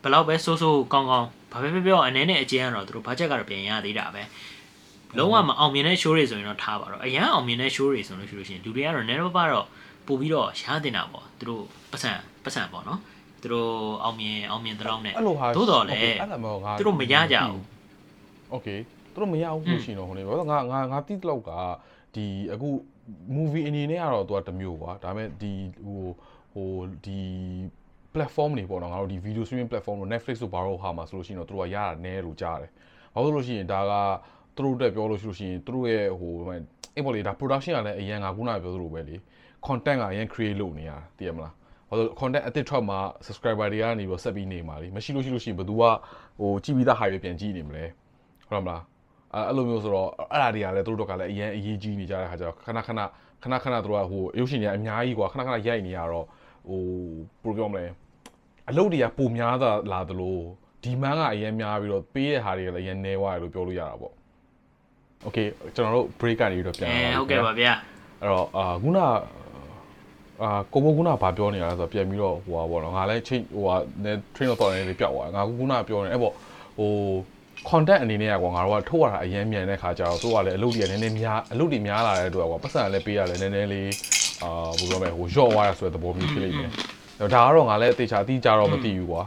[0.03, 4.21] ဘလောက်ပဲဆိုးဆိုးကောင်းကောင်းဘာပဲပြောပြောအနေနဲ့အကျဉ်းကတော့သူတို့ဘတ်ဂျက်ကတော့ပြင်ရသေးတာပဲ
[5.17, 9.65] လုံးဝမအောင်မြင်တဲ့ show တွေဆိုရင်တော့ထားပါတော့အရန်အောင်မြင်တဲ့ show တွေဆိုလို့ရှိလို့ရှိရင်လူတွေကတော့ never ပါတော့
[10.07, 12.11] ပို့ပြီးတော့ရှားတင်တာပေါ့သူတို့ပတ်စံ
[12.43, 12.99] ပတ်စံပေါ့နော်
[13.41, 13.71] သူတို့
[14.03, 15.13] အောင်မြင်အောင်မြင်တဲ့လောက်နဲ့
[15.55, 16.15] သို့တော်လည်း
[16.77, 17.61] သူတို့မရကြဘူး
[18.55, 18.79] okay
[19.13, 21.51] သူတို့မရဘူးလို့ရှိရင်တော့ဟိုနေဘာလို့ငါငါငါတိတလောက်က
[22.15, 22.69] ဒီအခု
[23.35, 25.51] movie အနေနဲ့ကတော့သူကတစ်မျိုးကွာဒါပေမဲ့ဒီ
[25.85, 26.03] ဟို
[26.53, 26.71] ဟို
[27.05, 27.19] ဒီ
[28.13, 32.71] platform တွေပေါ့နော်ငါတို့ဒီ video streaming platform တို့ Netflix တို့ဘာလို့ဟာမှာဆိုလို့ရှိရင်တော့သူတို့ကရတာနည်းလို့ကြားတယ်
[33.13, 33.93] ဘာလို့လို့ရှိရင်ဒါက
[34.55, 36.33] သူတို့တက်ပြောလို့ရှိလို့ရှိရင်သူတို့ရဲ့ဟို
[36.95, 39.15] အဲ့ပေါ်လေဒါ production ကလည်းအရင်ကခုနကပြောသလိုပဲလေ
[39.67, 41.53] content ကအရင် create လုပ်နေရတာသိရမလား
[41.89, 45.83] ဘာလို့ content အသစ်ထွက်မှာ subscriber တွေကနေပြီးဆက်ပြီးနေမှာလေမရှိလို့ရှိလို့ရှိရင်ဘယ်သူက
[46.39, 47.85] ဟိုကြည့်ပြီးသား high ပဲပြန်ကြည့်နေမလဲ
[48.47, 48.81] ဟုတ်လားမလား
[49.34, 53.00] အဲအဲ့လိုမျိုးဆိုတော့အဲ့ဒါတွေကလည်းသူတို့ကလည်းအရင်အရေးကြီးနေကြတဲ့ခါကျတော့ခဏခဏ
[53.42, 56.26] ခဏခဏသူတို့ကဟိုရုပ်ရှင်တွေအများကြီးกว่าခဏခဏရိုက်နေရတော့
[56.68, 56.82] ဟို
[57.42, 57.86] ဘယ်လိုပြောမလဲ
[58.68, 60.38] အလုပ်တွေကပုံများတာလာသလို
[60.82, 64.12] ဒီမန်းကအရင်များပြီးတော့ပေးတဲ့ဟာတွေကလည်းအရင်နေသွားတယ်လို့ပြောလို့ရတာပေါ့
[65.26, 67.72] Okay ကျွန်တော်တို့ break ကနေပြီးတော့ပြန် အဲ လာပါ ဟုတ်ကဲ့ပါဗျာ
[68.20, 68.98] အဲ့တော့အာခုန
[70.42, 76.34] အာကိုဘခုနဘာပြောနေရလဲဆိုတော့ပြန်ပြီးတော့ဟိုပါပေါ့နော်ငါလည်းချိန်ဟိုဟာနည်း train တော့တော်နေလေးပြောက်သွားငါခုနပြောနေအဲ့ပေါ့
[76.78, 76.92] ဟို
[77.69, 83.91] content အနေနဲ့ကွာငါတို့ကထုတ်ရတာအရင်မြန်တဲ့ခါကျတော့သူကလည်းအလုပ်တွေနည်းနည်းများအလုပ်တွေများလာတဲ့အတွက်ကွာပတ်စံလည်းပေးရတယ်နည်းနည်းလေး
[84.43, 86.71] အာဘယ်လိုပြောမလဲဟိုရော့သွားရဆိုတဲ့သဘောမျိုးဖြစ်လိမ့်မယ်
[87.19, 89.23] ဒါကတော့ငါလည်းအသေးချာအတိအကျတော့မသိဘူးကွာ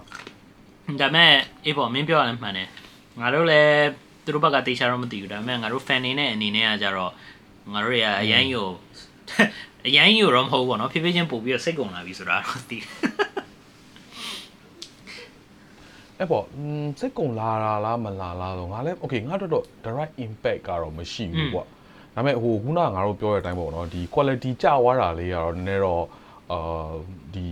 [1.00, 1.32] ဒါပေမဲ့
[1.64, 2.68] အေးပေါ့မင်းပြောရတယ်မှန်တယ်
[3.20, 3.72] ငါတို့လည်း
[4.24, 7.12] သူတို့ဘက်ကတေချာတော့မသိဘူးဒါပေမဲ့ငါတို့ fan နေနဲ့အနေနဲ့ကကြတော့
[7.72, 8.62] ငါတို့တွေကအရန်ယူ
[9.86, 12.88] အရန်ယူတော့မဟုတ်ဘူးပေါ့နော်ဖြည်းဖြည်းချင်းပို့ပြီးတော့စိတ်ကုန်လာပြီဆိုတာတော့သိတယ်
[16.18, 21.64] အဲ့ပေါ့อืมစိတ်ကုံလာတာလားမလာလားတော့ငါလည်း okay ငါတို့တော့ direct impact ကတော့မရှိဘူးကွာ
[22.14, 26.04] ဒါပေမဲ့ဟိုခုနကငါတို့ပြောတဲ့အတိုင်းပေါ့နော်ဒီ quality ကျသွားတာလေးကတော့နည်းနည်းတော့
[26.52, 26.90] အာ
[27.34, 27.48] ဒီ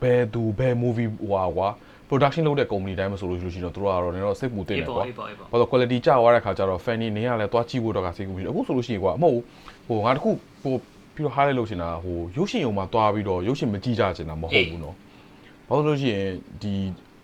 [0.00, 1.68] ဘယ်သူဘယ် movie ဟွာကွာ
[2.08, 9.42] production လုပ်တဲ့ company တိုင်းမဆိုလို့ရှိရင်တော့သူတို့ကတော့နည်းတော့စိတ်ပူတင်တယ်ကွာအေးပေါ့အေးပေါ့ဘာလို့ quality ကျသွားတဲ့ခါကျတော့ fan နေနေရလဲသွားကြည့်ဖို့တော့ကစိတ်ကူးပြီးအခုဆိုလို့ရှိရင်ကွာမဟုတ်ဘူး
[9.86, 10.30] ဟိုငါတခု
[10.62, 10.74] ဟို
[11.14, 14.94] ပြီးတော့ highlight လုပ်ချင်တာဟိုရုပ်ရှင်ရုံမှာသွားပြီးတော့ရုပ်ရှင်မကြည့်ကြချင်တာမဟုတ်ဘူးနော်
[15.68, 16.28] ဘာလို့လို့ရှိရင်
[16.62, 16.74] ဒီ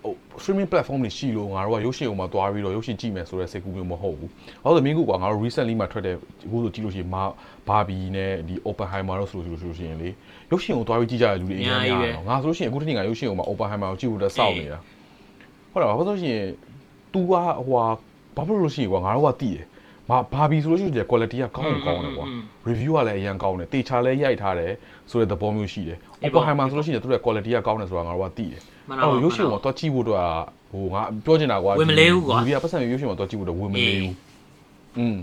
[0.03, 4.31] ဟို streaming platform တွေရှိလို့ငါတို့ကရုပ်ရှင်ရုံမှာသွားပြီးတော့ရုပ်ရှင်ကြည့်မယ်ဆိုတဲ့စိတ်ကူးမျိုးမဟုတ်ဘူး
[4.63, 6.15] ဘာလို့လဲမင်းကကွာငါတို့ recently မှာထွက်တဲ့
[6.47, 7.25] အခုဆိုကြည့်လို့ရှိရင်မာ
[7.69, 10.09] ဘာဘီနဲ့ဒီ Oppenheimer တို့ဆိုလို့ဆိုလို့ရှိရင်လေ
[10.51, 14.79] ရုပ်ရှင်ကိုသွားပြီးကြည့်ကြတဲ့လူတွေအများကြီးနော်ငါဆိုလို့ရှိရင်အခုတနေ့ကရုပ်ရှင်ရုံမှာ Oppenheimer ကိုကြည့်ဖို့တော့စောင့်နေတာ
[15.73, 16.45] ဟုတ်လားဘာလို့ဆိုရင်
[17.13, 17.85] तू ကဟိုဟာ
[18.37, 19.67] ဘာဖြစ်လို့ရှိရင်ကွာငါတို့ကတည်တယ်
[20.09, 22.27] ဘာဘာဘီဆိုလို့ရှိရင် quality ကကောင်းကောင်းတယ်ကွာ
[22.69, 24.73] review ကလည်းအရင်ကောင်းတယ်တေချာလည်းရိုက်ထားတယ်
[25.11, 30.19] ဆိုတဲ့သဘောမျိုးရှိတယ် Oppenheimer ဆိုလို့ရှိရင်သူတို့ quality ကကောင်းတယ်ဆိုတာငါတို့ကတည်တယ် မှန်အဲ့တော့တော့ရုပ်ရှင်ကိုတော့ကြည့်ဖို့တော့
[30.73, 34.15] ဟိုငါပြောချင်တာကွာဝင်မလေးဘူးကွာဒီကပတ်စံရုပ်ရှင်ကိုတော့ကြည့်ဖို့တော့ဝင်မလေးအေးဘူး
[34.99, 35.17] อืม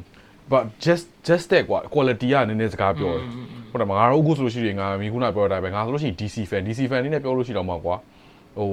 [0.52, 3.24] but just just that ကွာ quality ကနည်းနည်းစကားပြောတယ်
[3.72, 7.96] ဟုတ်တယ်မငါတို့အခုဆိုလို့ရှိရင်ငါမိခုနပြောတဲ့အတိုင်းပဲငါဆိုလို့ရှိရင် DC fan DC fan အနေနဲ့ပြောလို့ရှိတော့မှာကွာ
[8.58, 8.70] ဟို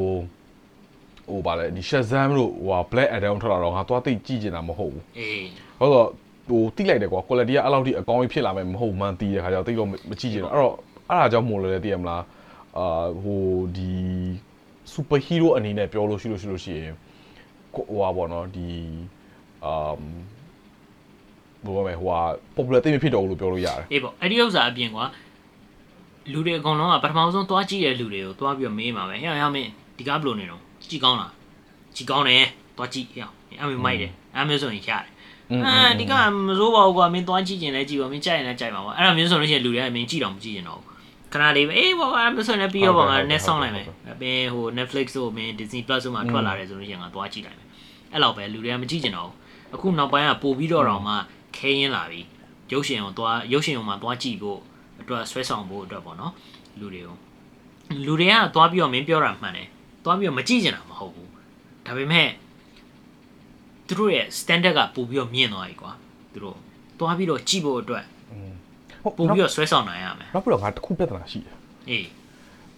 [1.29, 5.46] ဟိုဗာလဲဒီ Shazam တို့ဟိုဟာ Black Adam ထွက်လာတော့ငါသွားသိကြည့်ကျင်တာမဟုတ်ဘူးအေး
[5.79, 6.09] ဟုတ်တော့
[6.49, 10.75] ဟိုတိလိုက်တယ်ကွာ quality ကအဲ့လောက်ထိအကောင်းကြီးဖြစ်လာမယ်မဟုတ်မှန်းသိတဲ့ခါကျတော့တိတော့မကြည့်ကျင်တော့အဲ့တော့
[11.11, 12.22] အဲ့ဒါကြောင့်မို့လို့လဲသိရမလား
[12.79, 13.44] အာဟို
[13.77, 13.90] ဒီ
[14.94, 16.94] super hero အနေနဲ့ပြောလို့ရှိလို့ရှိလို့ရှိရင်
[17.75, 18.68] ကိုဟိုဟာပေါ့နော်ဒီ
[19.64, 20.05] အမ်
[21.64, 22.20] ဘယ်လိုပဲဟိုဟာ
[22.57, 25.05] popular တိတ်မဖြစ်တော့ဘူးလို့ပြောလို့ရတယ်အေးပေါ့အဲ့ဒီဥစ္စာအပြင်ကွာ
[26.33, 31.33] လူတွေအကုန်လုံးကပထမဆုံးသွားကြည့်တဲ့လူတွေကိုသွားပြီးတော့မေးမှာပဲဟဲ့ဟဲ့မင်းဒီကားဘယ်လိုနေတော့ကြည့်ကောင်းလား
[31.96, 32.46] ကြည့်ကောင်းတယ်
[32.77, 33.27] သွားကြည့်ဟဲ့
[33.61, 35.11] အမေမိုက်တယ်အဲ့မျိုးဆိုရင်ရတယ်
[35.66, 36.12] အာဒီက
[36.46, 40.86] မစိုးပါဘူးကွာမင်းသွားကြည့်ကျင်လဲကြည့်ပါမင်းကြိုက်ရင်လည်းကြိုက်ပါပေါ့အဲ့လိုမျိုးဆိုလို့ရှိရင်လူတွေကမင်းကြည့်တော့မကြည့်ကျင်တော့ဘူး
[41.37, 47.68] ခဏလေးပဲအေးဘောကအဲ့မျိုးဆိုရင်ပြီးတော့ဘောက net ဆောင်လိုက်မယ်အပြင်ဟို Netflix တို့မင်း Disney Plus တို့မှာထွက်လာတယ်ဆိုလို့ရှိရင်ငါသွားကြည့်လိုက်မယ်
[48.12, 49.37] အဲ့လောက်ပဲလူတွေကမကြည့်ကျင်တော့ဘူး
[49.75, 51.14] အခုနောက်ပိုင်းကပို့ပြီးတော့တော့မှ
[51.57, 52.20] ခဲရင်လာပြီ
[52.72, 54.61] ရုပ်ရှင်ကိုသွားရုပ်ရှင်ကိုမှသွားကြည့်ဖို့
[55.01, 56.33] အတွက်ဆွဲဆောင်ဖို့အတွက်ပေါ့နော်
[56.81, 57.16] လူတွေကို
[58.07, 59.68] လူတွေကသွားပြီးတော့မင်းပြောတာမှန်တယ်
[60.05, 61.31] သွားပြီးတော့မကြည့်ကြတာမဟုတ်ဘူး
[61.87, 62.29] ဒါပေမဲ့
[63.87, 65.92] သူတို့ရဲ့ standard ကပို့ပြီးတော့မြင့်သွားပြီကွာ
[66.33, 66.57] သူတို့
[66.99, 68.15] သွားပြီးတော့ကြည့်ဖို့အတွက်ဟုတ်
[69.16, 71.56] ပို့ပြီးတော့ဆွဲဆောင်နိုင်ရမယ်နောက်ပြီးတော့ငါတစ်ခုပြဿနာရှိတယ်
[71.90, 72.06] အေး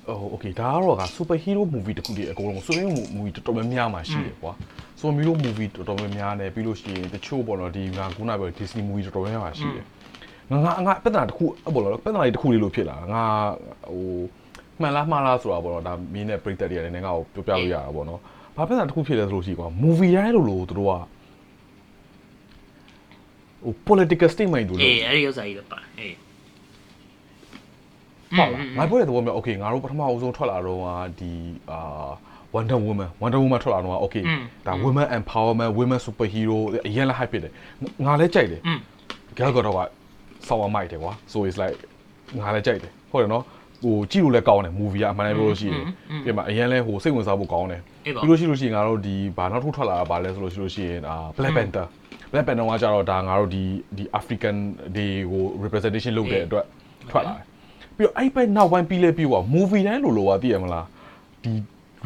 [0.07, 4.53] ဟို okay ဒါကတော့က super hero movie တခုတည်းအကုန်လုံး super hero movie တော်တော်များများမှာရှိတယ်ကွာ
[4.99, 9.85] super hero movie တော်တော်များများနဲ့ပြီးလို့ရှိရင်တချို့ပေါ့နော်ဒီငါခုနပြော Disney movie တော်တော်များများမှာရှိတယ်
[10.51, 13.25] ငါငါငါပြဿနာတခုအပေါ်တော့ပြဿနာလေးတခုလေးလို့ဖြစ်လာငါ
[13.91, 14.07] ဟို
[14.81, 18.21] မှန်လားမှားလားဆိုတာပေါ့နော်ဒါမင်းနဲ့ပြိသက်တွေကလည်းငါ့ကိုပြောပြလို့ရတာပေါ့နော်
[18.57, 20.93] ဘာပြဿနာတခုဖြစ်လဲဆိုလို့ရှိကွာ movie တိုင်းလို့လို့သူတို့က
[23.65, 26.15] ဟို political statement တို့လို့အေးအဲ့ဒီဥစ္စာကြီးတော့ပါအေး
[28.37, 30.89] ဟုတ်လားငါပြောတဲ့သဘောမျိုး okay ငါတို့ပထမအဆုံးထွက်လာတော့က
[31.21, 31.31] ဒီ
[31.71, 32.11] အာ
[32.55, 34.25] Wonder Woman Wonder Woman ထွက်လာတော့ okay
[34.67, 37.53] ဒါ women empowerment women superhero အရင်လည်း hype ဖြစ်တယ်
[38.07, 38.61] ငါလည်းကြိုက်တယ်
[39.39, 39.81] Gal Gadot က
[40.49, 41.79] ဆောင်းဝမိုက်တယ်ကွာ so it's like
[42.39, 43.45] ငါလည်းကြိုက်တယ်ဟုတ်တယ်နော်
[43.83, 45.85] ဟိုကြည့်လို့လည်းကောင်းတယ် movie ကအမှန်တည်းပြောလို့ရှိရင်
[46.25, 51.87] ပြင်မှာအရင်လဲဟိုစိတ်ဝင်စားဖို့ကောင်းတယ်အေးပါပြီးလို့ရှိလို့ရှိရင်ငါတို့ဒီဘာနောက်ထုတ်ထွက်လာတာဘာလဲဆိုလို့ရှိလို့ရှိရင်အာ Black Panther
[52.32, 53.64] Black Panther ကကြတော့ဒါငါတို့ဒီ
[53.98, 54.56] ဒီ African
[54.96, 56.66] တွေကို representation လုပ်တဲ့အတွက်
[57.12, 57.46] ထွက်လာတယ်
[57.98, 60.86] ပြီးတော့အဲ့ဘက်နောက်ပိုင်းပြီးလဲပြီးတော့ movie တိုင်းလိုလိုပါသိရမလား
[61.44, 61.54] ဒီ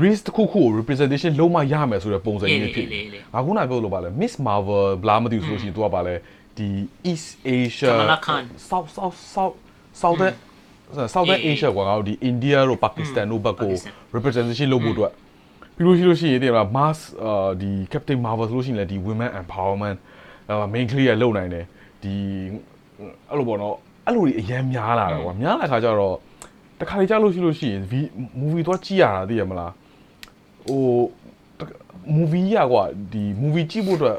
[0.04, 6.16] race တစ်ခုခုကို representation လုံးမရမယ်ဆိုတဲ့ပုံစံကြီးဖြစ်တယ်ငါခုနပြောလို့ပါလဲ Miss Marvel ဘလားမသိဘူးဆိုလို့ရှိရင်သူကပါလဲ
[6.58, 6.68] ဒီ
[7.12, 9.56] East Asia Kamala Khan South South South
[10.02, 10.34] Southern
[11.14, 15.12] Southern အေး Asia ကွာငါတို့ဒီ India တို့ Pakistan တို့ဘက်ကို Pakistan representation လုပ်ဖို့အတွက်
[15.76, 20.11] ပြီးလို့ရှိလို့ရှိရင်တည်မလား mass အာဒီ Captain Marvel ဆိုလို့ရှိရင်လည်းဒီ women empowerment အာ
[20.73, 21.65] Main clear လုပ်နိုင်တယ်
[22.03, 22.15] ဒီ
[23.31, 23.75] အဲ့လိုပေါ့နော်
[24.07, 26.17] အဲ့လိုကြီးအရင်များလာတယ်ကွာများလာခါကျတော့
[26.81, 27.83] တခါလေကြာလို့ရှိလို့ရှိရင်
[28.41, 29.73] movie တော့ကြည့်ရတာသိရမလား
[30.67, 30.83] ဟို
[32.17, 34.19] movie ရကွာဒီ movie ကြည့်ဖို့အတွက်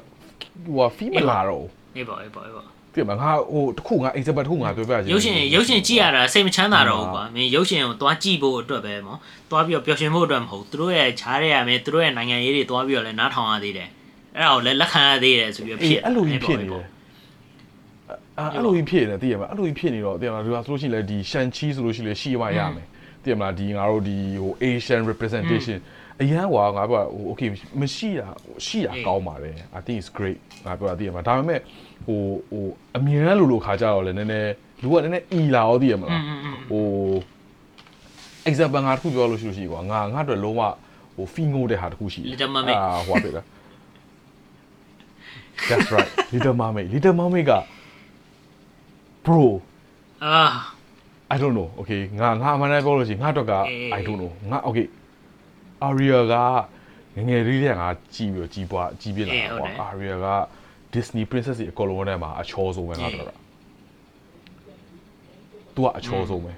[0.66, 9.18] ဟို fee မလာတော့ဘူးအေးပါအေးပါအေးပါသိရမလားငါဟိုတခုငါ example တခုငါပြောပြချင်ရုပ်ရှင်ရုပ်ရှင်ကြည့်ရတာစိတ်မချမ်းသာတော့ဘူးကွာမင်းရုပ်ရှင်ကိုသွားကြည့်ဖို့အတွက်ပဲမော
[9.50, 13.90] သွားပြီးတော့ပျော်ရွှင်ဖို့အတွက်မဟုတ်သူတို့ရဲ့ခြားရရမယ်သူတို့ရဲ့နိုင်ငံရေးတွေသွားပြီးတော့လည်းနားထောင်ရသေးတယ်
[14.38, 16.86] အဲ့ဒါကိုလည်းလက်ခံရသေးတယ်ဆိုပြီးတော့အေးဖြစ်အဲ့လိုကြီးဖြစ်နေတယ်
[18.38, 22.88] အဲ့အဲ့လိုကြီးဖြစ်နေတယ်သိရမလားအဲ့လိုကြီးဖြစ်နေတော့သိရမလားဒီမှာဆိုလို့ရှိရင်လည်းဒီရှန်ချီဆိုလို့ရှိရင်လည်းရှိမှရမယ်
[23.24, 25.78] သိရမလားဒီငါတို့ဒီဟို Asian representation
[26.22, 27.50] အရန်ကွာငါပြောဟို okay
[27.82, 28.28] မရှိတာ
[28.66, 31.60] ရှိတာကောင်းပါတယ် I think it's great ငါပြောတာသိရမလားဒါပေမဲ့
[32.06, 32.20] ဟို
[32.50, 32.66] ဟို
[32.98, 36.22] အမြင်လိုလိုခါကြတော့လည်းနည်းနည်းလူကနည်းနည်းအီလာရောသိရမလား
[36.70, 36.86] ဟို
[38.50, 40.62] example ငါတစ်ခုပြောလို့ရှိလို့ရှိကွာငါငါအတွက်လုံးဝ
[41.16, 43.46] ဟို fee ငိုးတဲ့ဟာတစ်ခုရှိတယ် Little Mermaid အာဟိုပါပဲလား
[45.69, 47.53] That's right Little Mermaid Little Mermaid က
[49.25, 49.43] bro
[50.25, 50.43] အာ
[51.35, 54.87] I don't know okay ငါငါအမှန်တမ်းပြောလို့ရှိရင်ငါတော့က အေး I don't know ငါ okay
[55.87, 56.35] Aria က
[57.17, 60.29] ငယ်ငယ်လေးလေးကငါကြည်ပြီးတော့ကြီးပွားကြီးပြင်းလာ အေး တာ ဟုတ် ကွာ တယ် Aria က
[60.95, 63.31] Disney princess တွေအကုန်လုံးထဲမှာအချောဆုံးပဲငါတော့က
[65.75, 66.53] तू ကအချောဆုံးပဲ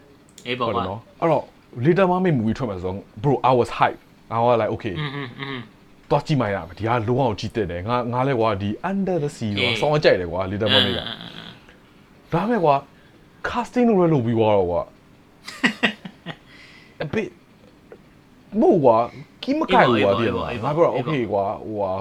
[0.47, 1.45] အေးပါ ဟုတ် ပါ တယ်နော်အဲ့တော့
[1.85, 4.01] Little Mermaid movie ထွက်မှာဆိုတော့ bro I was hype
[4.37, 5.61] I was like okay อืมอืมอืม
[6.12, 11.02] တော့ကြည့်မှရမယ်ဒီကလုံးအောင်ကြည့်တဲ့တယ်ငါငါလဲကွာဒီ Under the Sea တော့အေးဆောင်းကြိုက်တယ်ကွာ Little Mermaid က
[12.34, 12.76] ဒါမဲ့ကွာ
[13.50, 14.82] casting လို့လည်းလုပ်ပြီးသွားတော့ကွာ
[17.04, 17.30] a bit
[18.62, 18.98] မို့ကွာ
[19.44, 21.92] ကီမကိုက်ကွာဒီမှာငါပြော okay ကွာဟိုဟာ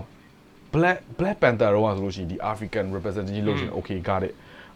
[0.74, 4.34] Black Black Panther တော့ဆိုလို့ရှိရင်ဒီ African representation လုပ်ရှင် okay got it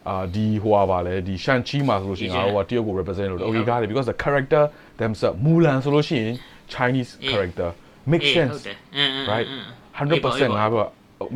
[0.09, 4.62] အာဒီဟိုဟာပါလေဒီ Shang-Chi မှာဆိုလို့ရှိရင်ငါတို့ကတရုတ်ကို represent လုပ်တယ် okay got it because the character
[5.01, 6.35] themselves Mulan ဆိုလို့ရှိရင်
[6.75, 7.71] Chinese character
[8.12, 9.49] make sense ဟုတ်တယ်အင်း right
[9.99, 10.77] 100%ငါက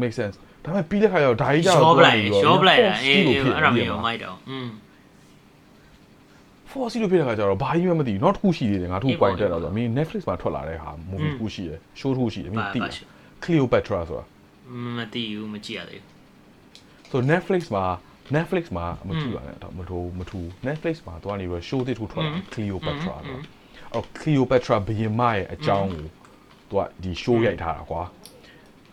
[0.02, 4.68] make sense ဒါပေမဲ့ပြီးတဲ့ခါကျတော့ဒါကြီးကျတော့ shop လိုက် shop လိုက်တာအေးအဲ့ဒါမျိုးမိုက်တော့อืม
[6.70, 12.92] force လို့ဖြစ်တဲ့ခါကျတော့ဘာကြီးမှမသိဘူးနောက်တစ်ခုရှိသေးတယ်ငါတစ်ခု point တက်တော့ဆိုမင်း Netflix မှာထွက်လာတဲ့ဟာ movie တစ်ခုရှိတယ် show တစ်ခုရှိတယ်မင်းသိလား
[13.44, 14.24] Cleopatra ဆိုတာ
[14.96, 17.84] မသိဘူးမကြည့်ရသေးဘူးဆို Netflix မှာ
[18.36, 23.40] Netflix မှာမကြည့်ပါနဲ့တော့မထိုးမထူ Netflix မှာသွားနေပြီး show တစ်ခုထွက်လာ Cleopatra တော့
[23.94, 26.04] အော် Cleopatra ဘယင်မရဲ့အကြောင်းကို
[26.72, 28.02] သူကဒီ show ရိုက်ထားတာကွာ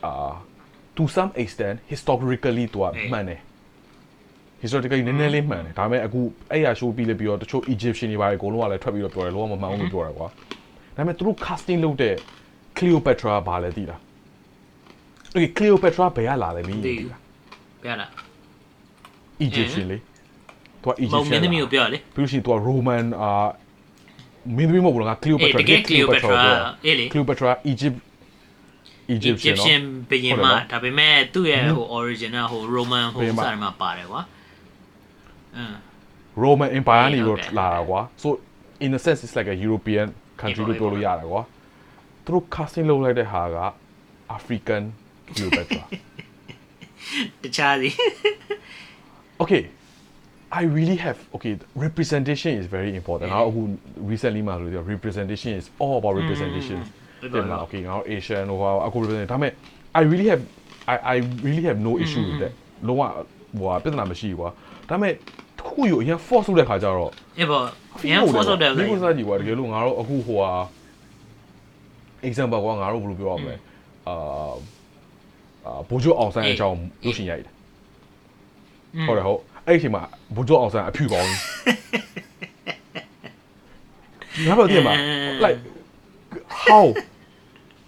[0.05, 0.31] အာ
[0.95, 3.39] to some extent historically သူကမှန်တယ်
[4.63, 6.19] historically နည်းနည်းလေးမှန်တယ်ဒါပေမဲ့အခု
[6.51, 10.27] အဲ့ရ show ပြီးလဲပြီးတော့တချို့ Egyptian တွေပါအကုန်လုံးကလည်းထွက်ပြီးတော့ပြောတယ်လောကမမှန်ဘူးလို့ပြောတယ်ကွာ
[10.95, 12.15] ဒါပေမဲ့သူတို့ casting လုပ်တဲ့
[12.77, 13.99] Cleopatra ဘာလဲသိလား
[15.35, 17.11] Okay Cleopatra ဘယ်ကလာလဲမင်းဘူးသိဘူး
[17.83, 18.09] ပြလား
[19.47, 19.97] Egyptian လေ
[20.81, 23.31] သူကမဟုတ်မ Egyptian င်းသမီးကိုပြောလေပြီးလို့ရှိရင်သူက Roman အာ
[24.55, 26.39] မင်းသမီးမဟုတ်ဘူးလားငါအေး Cleopatra တကယ် Cleopatra
[26.85, 27.97] အေးလေ Cleopatra Egypt
[29.15, 34.21] Egyptian နော် Egyptian ဘယင်ဟုတ်တယ်မနော်ဒါပေမဲ့သူ့ရဲ့ဟို origin ကဟို Roman ဟိုဘုရင်မစာတွေမှာပါတယ်ကွာ
[35.55, 35.75] အင်း
[36.43, 38.27] Roman Empire နေဟုတ်တော့တယ်လာတာကွာ so
[38.85, 40.07] in a sense it's like a European
[40.41, 41.41] country ဟုတ်လို့ပါပြောလို့ရတယ်ကွာ
[42.25, 43.57] သူတို့ casting လုပ်လိုက်တဲ့ဟာက
[44.37, 44.83] African
[45.35, 45.83] Cleopatra
[47.41, 47.89] တခြားစီ
[49.41, 49.63] okay
[50.51, 51.53] I really have okay
[51.85, 53.61] representation is very important ငါအခု
[54.11, 56.79] recently မှာလို့ပြော representation is all about representation
[57.33, 59.51] တင်မလား okay ငါတို့ Asian ဟိုဟာအခု represent ဒါပေမဲ့
[59.99, 60.43] I really have
[60.93, 62.53] I I really have no issue with that
[62.87, 63.03] လုံးဝ
[63.57, 64.49] ဟိုဟာပြဿနာမရှိဘူးကွာ
[64.89, 65.13] ဒါပေမဲ့
[65.57, 67.63] တစ်ခုယူအရင် force လုပ်တဲ့ခါကျတော့အေးပေါ့
[68.11, 70.51] ရန် force out တယ်ဒီလေကိုစားကြည့်ကွာတကယ်လို့ငါတို့အခုဟိုဟာ
[72.27, 73.55] example ကွာငါတို့ဘယ်လိုပြောရမလဲ
[74.07, 74.15] အာ
[75.65, 77.53] အာဘိုးကျော်အောင်ဆန်းအကြောင်းလို့ရှင်ရိုက်တယ်
[79.07, 80.02] ဟုတ်တယ်ဟုတ် အဲ့ဒီအချိန်မှာ
[80.34, 81.30] ဘိုးကျော်အောင်ဆန်းအဖြူပေါင်း
[84.46, 84.92] ငါတို့တင်ပါ
[85.44, 85.58] like
[86.66, 86.84] how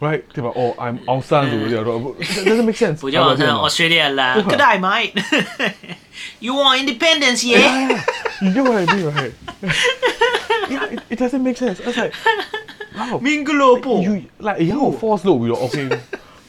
[0.06, 1.98] right ဒီမှာ oh I'm အောင်ဆန်းဆိုပြီးတော့
[2.40, 5.12] it doesn't make sense ဘိုးကျော်အောင်ဆန်း Australia လာ Good day mate
[6.44, 7.70] You want independence yeah
[8.44, 9.34] you know what I mean right
[10.74, 12.12] yeah it, it doesn't make sense it's like
[12.98, 14.14] wow မင်္ဂလိုပို့ you
[14.46, 15.86] like အရင်ကို force လုပ်ပြီးတော့ okay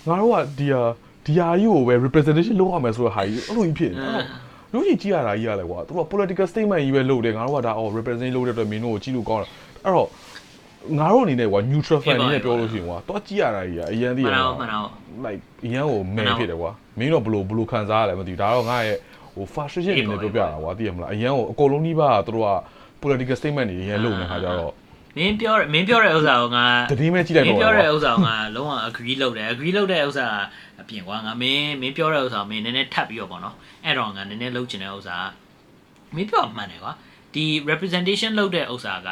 [0.08, 0.82] ငါတို့ကဒီဟာ
[1.26, 4.26] ဒီဟာကြီးကိုပဲ representation လုပ်ရမယ်ဆိုတော့ဟာကြီးအဲ့လိုကြီးဖြစ်နေတယ်
[4.73, 9.51] လူကြီးကြည့်ရတာကြီးရလဲကွာသူက political statement ကြီးပဲလုပ်တယ်ငါတို့ကဒါ oh represent လုပ်တဲ့အတွက်မင်းတို့ကိုကြည့်လို့ကောင်းတယ်
[9.85, 10.09] အဲ့တော့
[10.99, 14.89] ငါတို့အနေနဲ့ကွာ neutral fan အနေနဲ့ပြောလို့ရှိရင်ကွာတော့ကြည့်ရတာကြီးအရင်တည်းမှန်ရတော့မှန်တော့
[15.27, 18.97] like အရင်ကို man ဖြစ်တယ်ကွာမင်းတို့ဘလို့ဘလို့ခံစားရလဲမသိဘူးဒါတော့ငါရဲ့
[19.35, 22.51] ဟို frustration အနေနဲ့ပြောပြတာကွာသိရမလားအရင်ကိုအကုန်လုံးကြီးပါသူတို့က
[23.03, 24.73] political statement တွေအရင်လုပ်နေတာကြတော့
[25.17, 30.27] မင်းပြောမင်းပြောတဲ့ဥစ္စာကိုငါတတိမဲကြည့်လိုက်မင်းတော့ပြောတဲ့ဥစ္စာကိုငါလုံးဝ agree လုပ်တယ် agree လုပ်တဲ့ဥစ္စာ
[30.81, 35.17] အပြင်ကွာငါမင်းမင်းပြောတဲ့ဥစ္စာကိုမင်းနည်းနည်းထပ်ပြီးတော့ပေါ့နော်အဲ့တော့ငါနည်းနည်းလုပ်ချင်တဲ့ဥစ္စာ
[36.11, 36.93] ကမင်းပြောမှန်တယ်ကွာ
[37.35, 39.11] ဒီ representation လုပ်တဲ့ဥစ္စာက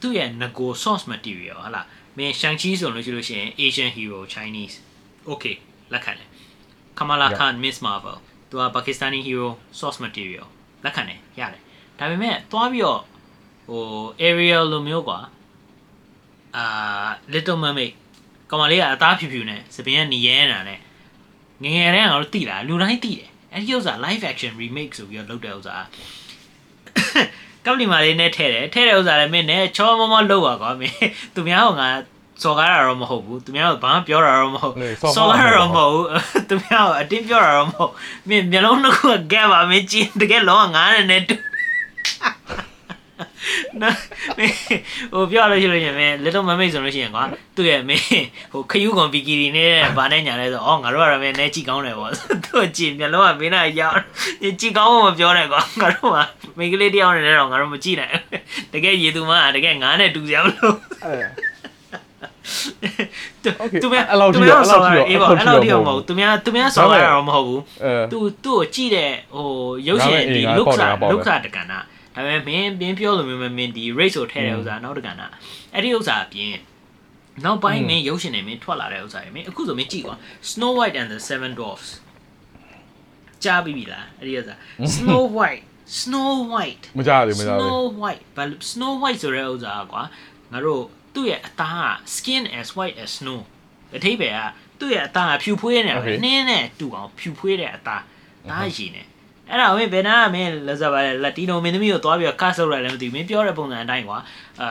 [0.00, 1.86] သူ့ရဲ့ nego source material ဟုတ်လား
[2.18, 4.74] မင်း Shang-Chi ဆိုလို့ရှိလို့ရှိရင် Asian hero Chinese
[5.30, 5.56] okay
[5.92, 6.28] လက်ခံတယ်
[6.98, 7.38] Kamala Yeah.
[7.38, 8.16] Khan Miss Marvel
[8.48, 10.46] သူက Pakistani hero source material
[10.84, 11.62] လက်ခံတယ်ရတယ်
[11.98, 13.00] ဒါပေမဲ့သွားပြီးတော့
[13.72, 13.86] ဟို
[14.28, 15.18] Ariel လိုမျိုးကွာ
[16.56, 16.64] အာ
[17.32, 17.92] Little Mermaid
[18.50, 20.78] ကောင်မလေးကအသားဖြူဖြူနဲ့စပင်ကနေရဲနေတာနဲ့
[21.62, 25.76] ငယ်ငယ်တည်းကငါတို့သိတာလူတိုင်းသိတယ်အဲ့ဒီဥစ္စာ live action remake ဆိုပြီးတော့လုပ်တဲ့ဥစ္စာ
[27.64, 30.96] ကပ်လီမာလေးနဲ့ထဲတယ်ထဲတဲ့ဥစ္စာလည်းမင်းနဲ့ချောမောမောလှုပ်ပါကွာမင်း
[31.34, 31.88] သူများကငါ
[32.42, 37.92] စော်ကားတာတော့မဟုတ်ဘူးသူများကဘာမှပြောတာတော့မဟုတ်လေစော်ကားစော်ကားတာတာတော့မဟုတ်ဘူးသူများကအတင်းပြောတာတော့မဟုတ်
[38.28, 41.34] မင်းမျက်လုံးတစ်ခုက gap ပါမင်းကြည့်တကယ်လုံးဝငားနေနေတူ
[43.82, 43.96] နော်
[44.38, 44.54] မင်း
[45.12, 47.24] ဟိုပြောလို့ရှိလို့ရှရင်မင်း little mermaid ဆိုလို့ရှိရင်ကွာ
[47.56, 48.04] သူ့ရဲ့မင်း
[48.52, 52.10] ဟိုခယူးကွန်ဘီကီရီနဲ့ဗာနဲ့ညာလဲဆိုအော်ငါတို့ကတော့မင်းနဲကြည့်ကောင်းတယ်ပေါ့
[52.44, 53.98] သူ့ကြည့်မျက်လုံးကမင်းနဲ့ရောက်
[54.60, 56.18] ကြည့်ကောင်းမှမပြောနဲ့ကွာငါတို့က
[56.58, 58.12] မိန်းကလေးတယောက်နဲ့တော့ငါတို့မကြည့်နိုင်
[58.72, 60.72] တကယ်ရည်သူမတကယ်ငားနဲ့တူစရာမလို
[61.04, 61.30] အဲ့
[63.44, 69.48] Okay, သူများအဲ့လောက်ထိသူတော့များဆော်ရအဲ့အေးလောက်ပေါ့ထိအဲ့တော့လောက်ထိတော့မမဟုတ်ဟုတ်သူများသူများဆော်ရတာတော့မဟုတ်ဘူးအဲသူသူ့ကိုကြည့်တဲ့ဟို
[69.86, 71.78] ရုပ်ရှင်ငါပဲဒီအေးငါ look ပေါက်တယ် sa ငါပေါက်တယ် look sa တကန်တာ
[72.14, 75.26] ဒါပေမဲ့မင်းမင်းပြောလို့မျိုးမင်းဒီ race ကိုထည့်တဲ့ဥစ္စာနောက်တကန်တာ
[75.74, 76.54] အဲ့ဒီဥစ္စာအပြင်
[77.44, 80.16] နောက်ပိုင်းမင်းရုပ်ရှင်တွေမင်းထွက်လာတဲ့ဥစ္စာတွေမင်းအခုဆိုမင်းကြည့်ကွာ
[80.50, 81.90] Snow White and the Seven Dwarfs
[83.44, 84.54] ကြားပြီးပြီလားအဲ့ဒီဥစ္စာ
[84.96, 85.62] Snow White
[86.00, 90.02] Snow White မကြရသေးဘူးမကြရသေးဘူး Snow White ဘာလို့ Snow White ဆိုတဲ့ဥစ္စာကွာ
[90.52, 90.82] ငါတို့
[91.14, 93.40] သူ့ရဲ့အသားက skin as white as snow
[93.96, 94.40] အထိပ္ပယ်က
[94.80, 96.16] သူ့ရဲ့အသားကဖြူဖွေးနေတာပဲ Okay.
[96.24, 98.02] နင်းနဲ့တူအောင်ဖြူဖွေးတဲ့အသား
[98.50, 99.02] ဒါရည်နေ
[99.52, 104.18] အဲ့ဒါဝင်းဘယ်နာကမင်းလက်စားပါလဲလက်တီနိုမင်းသမီးကိုသွားပြီးတော့ကတ်ဆုပ်လိုက်လည်းမသိဘူးမင်းပြောတဲ့ပုံစံအတိုင်းကွာ
[104.60, 104.68] အာ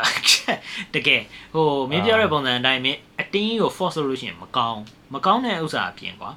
[0.95, 1.21] တကယ်
[1.53, 4.79] ဟိုမင်းပြောတဲ့ပုံစံအတိုင်းမင်းအတင်းကြီးကို force လုပ်လို့ရှိရင်မကောင်း
[5.13, 6.31] မကောင်းတဲ့ဥစ္စာအပြင်ကွာ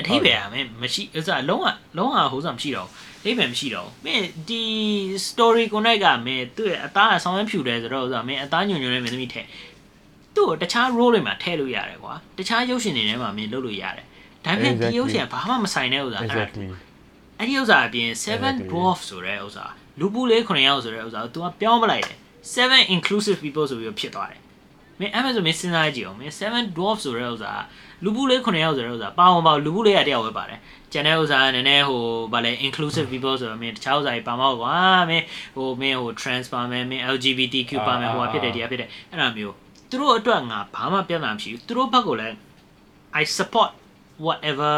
[0.00, 4.62] အထိပ္ပယ်ကမင်းမရှိဥစ္စာလုံးဝလုံးဝဟိုဥစ္စာမရှိတော့ဘူးအိဗယ်မရှိတော့ဘူးမင်းဒီ
[5.28, 9.42] story ကိုနိုင်ကမင်းသူ့ရဲ့အသားအဆောင်ရဖြူတယ်ဆိုတော့ဥစားမင်းအသားညွန်ညွန်နဲ့မင်းသမီးထဲ
[10.34, 14.04] သူ့ကိုတခြား role တွေမှာထည့်လို့ရတယ်ကွာတခြားရုပ်ရှင်တွေထဲမှာမင်းလုပ်လို့ရတယ်
[14.44, 14.96] ဒါပေမဲ့ဒီ Exactly.
[14.98, 16.66] ရုပ်ရှင်ကဘာမှမဆိုင်တဲ့ဥစားအဲ့ဒါ exactly
[17.42, 18.66] အဲ့ဒီဥစားအပြင်7 Exactly.
[18.70, 22.16] dwarf ဆိုတဲ့ဥစားလူပူလေး9ယောက်ဆိုတဲ့ဥစားကို तू ကပြောင်းပလိုက်တယ်
[22.56, 24.40] 7 inclusive people ဆိုပြီးတော့ဖြစ်သွားတယ်
[25.00, 27.62] မင်း Amazon မင်းစဉ်းစားကြည့်အောင်မင်း7 dwarf ဆိုတဲ့ဥစား
[28.04, 30.58] လူပူလေး9ယောက်ဆိုတဲ့ဥစားပါဝင်ပါလူပူလေးကတယောက်ပဲပါတယ်
[30.92, 34.74] ကျန်တဲ့ဥစားကနည်းနည်းဟိုဗာလဲ inclusive people ဆိုတော့မင်းတခြားဥစားကြီးပါမောက်ကွာ
[35.10, 35.24] မင်း
[35.56, 39.54] ဟိုမင်းဟို trans ပါမယ်မင်း LGBTQ ပါမယ်ဟိုဟာဖြစ်တယ်တရားဖြစ်တယ်အဲ့လိုမျိုး
[39.90, 42.36] သူတို့အတွက်ငါဘာမှပြဿနာမရှိဘူးသူတို့ဘက်ကလည်း
[43.20, 43.70] I support
[44.26, 44.74] whatever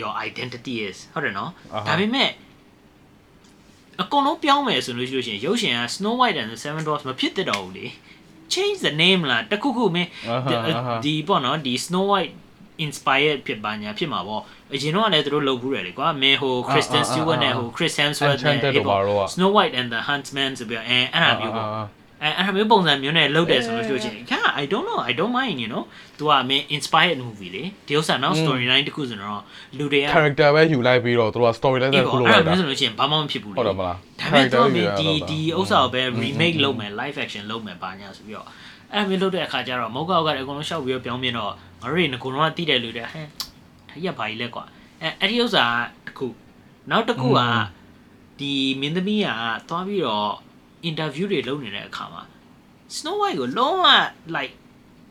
[0.00, 2.30] your identity is ဟုတ်တယ်နော်အာဟာဒါပေမဲ့
[4.02, 7.86] အကုန်လုံးပြောင်းမယ်ဆိုလို့ရှိလို့ရှိရင်ရုပ်ရှင်က Snow White and the Seven Dwarfs မဖြစ်တဲ့တော့ဘူးလေ
[8.54, 12.32] change the name လားတခုခုမင်းအာဟာဒီအာဟာဒီပေါ့နော်ဒီ Snow White
[12.86, 14.42] inspired ဖြစ်ပါညာဖြစ်မှာပေါ့
[14.74, 21.68] အရင်တော့ကလည်းသူတို့လုပ်ဘူးတယ်လေကွာမင်းဟို Kristen အာအာအာ Stewart နဲ့ဟို Chris Hemsworth နဲ့ Enchanted တို့ဘာလို့อ่ะ Snow White and the Huntsman ဆိုပြီးတော့အဲအဲ့ဒါမျိုးပေါ့
[22.22, 25.82] အဲအဲ့ဒါမျိုးပုံစံမျိုးနဲ့လုပ်တယ်ဆိုလို့ရှိရင် yeah I don't know I don't mind you know
[26.18, 29.42] သူကမင်း inspired movie လေဒီဥစ္စာနောက် storyline တစ်ခုဆိုတော့
[29.78, 38.46] လူတွေက character ပဲယူလိုက်ပြီးတော့သူတို့က story လည်းဒီတစ်ခုပေါ့လုပ်အဲ့လိုက်ဒါတာမျိုးဆိုလို့ရှိရင်ဘာမှမဖြစ်ဘူးလေဟုတ်တယ်မလားဒါပေမဲ့သူကမင်း character ဒီယူရတာဒီဥစ္စာကိုပဲ remake လုပ်မယ် live action လုပ်မယ်ပါညာဆိုပြီးတော့
[38.92, 43.26] အဲ့ဒါမျိုးလုပ်တဲ့အခါကျတော့မဟုတ်ကောက်ကလည်းအကုန်လုံးရှောက်ပြီးတော့ပြောင်းပြင်းတော့ငါတို့တွေငကုံတော့တည်တယ်လူတွေဟဲ့
[43.90, 44.64] ထရက်ပါကြီးလဲကွာ
[45.02, 45.64] အဲအဲ့ဒီဥစ္စာ
[46.06, 46.26] တစ်ခု
[46.90, 47.40] နောက်တစ်ခုက
[48.40, 49.28] ဒီမင်းသမီးက
[49.68, 50.32] သွားပြီးတော့
[50.90, 52.22] interview တွေလုပ်နေတဲ့အခါမှာ
[52.96, 53.86] Snow White ကိုလုံးဝ
[54.36, 54.52] like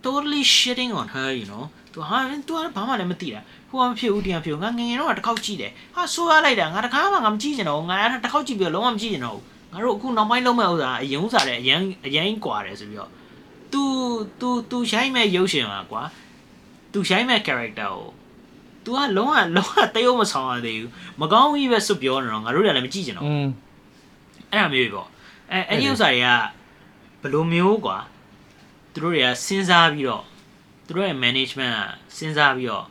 [0.06, 1.64] totally shitting on her you know
[1.94, 2.18] သူဟာ
[2.48, 9.40] သူကဘာမှလည်းမသိတာဟိုကမဖြစ်ဘူးဒီကမဖြစ်ဘူးငါငငယ်တော့တစ်ခေါက်ကြည့်တယ်ဟာဆိုးရလိုက်တာငါတစ်ခါမှငါမကြည့်ကျင်တော့ငါကတစ်ခေါက်ကြည့်ပြီးတော့လုံးဝမကြည့်ကျင်တော့
[9.72, 13.12] ငါတို့အခုနောက်ပိုင်းလုံးမဲ့ဥစ္စာအရင်ဥစ္စာတွေအရင်အရင်ကွာတယ်ဆိုပြီးတော့
[13.74, 13.84] तू
[14.40, 16.04] तू तू ရိုက်မဲ့ရုပ်ရှင်ပါကွာ
[16.94, 18.10] तू ရိုက်မဲ့ character ကို
[18.84, 23.26] तू ကလုံးဝလုံးဝတယုံမဆောင်ရသေးဘူးမကောင်းဘူးပဲစွပြောနေတော့ငါတို့လည်းမကြည့်ကျင်တော့
[24.52, 25.08] အဲ့ဒါမျိုးပဲပေါ့
[25.52, 26.30] အဲအဲ့ဒီဥစ္စာတွေက
[27.22, 27.98] ဘယ်လိုမျိုးကွာ
[28.94, 30.24] သူတို့တွေကစဉ်းစားပြီးတော့
[30.88, 32.86] သူတို့ရဲ့ management ကစဉ်းစားပြီးတော့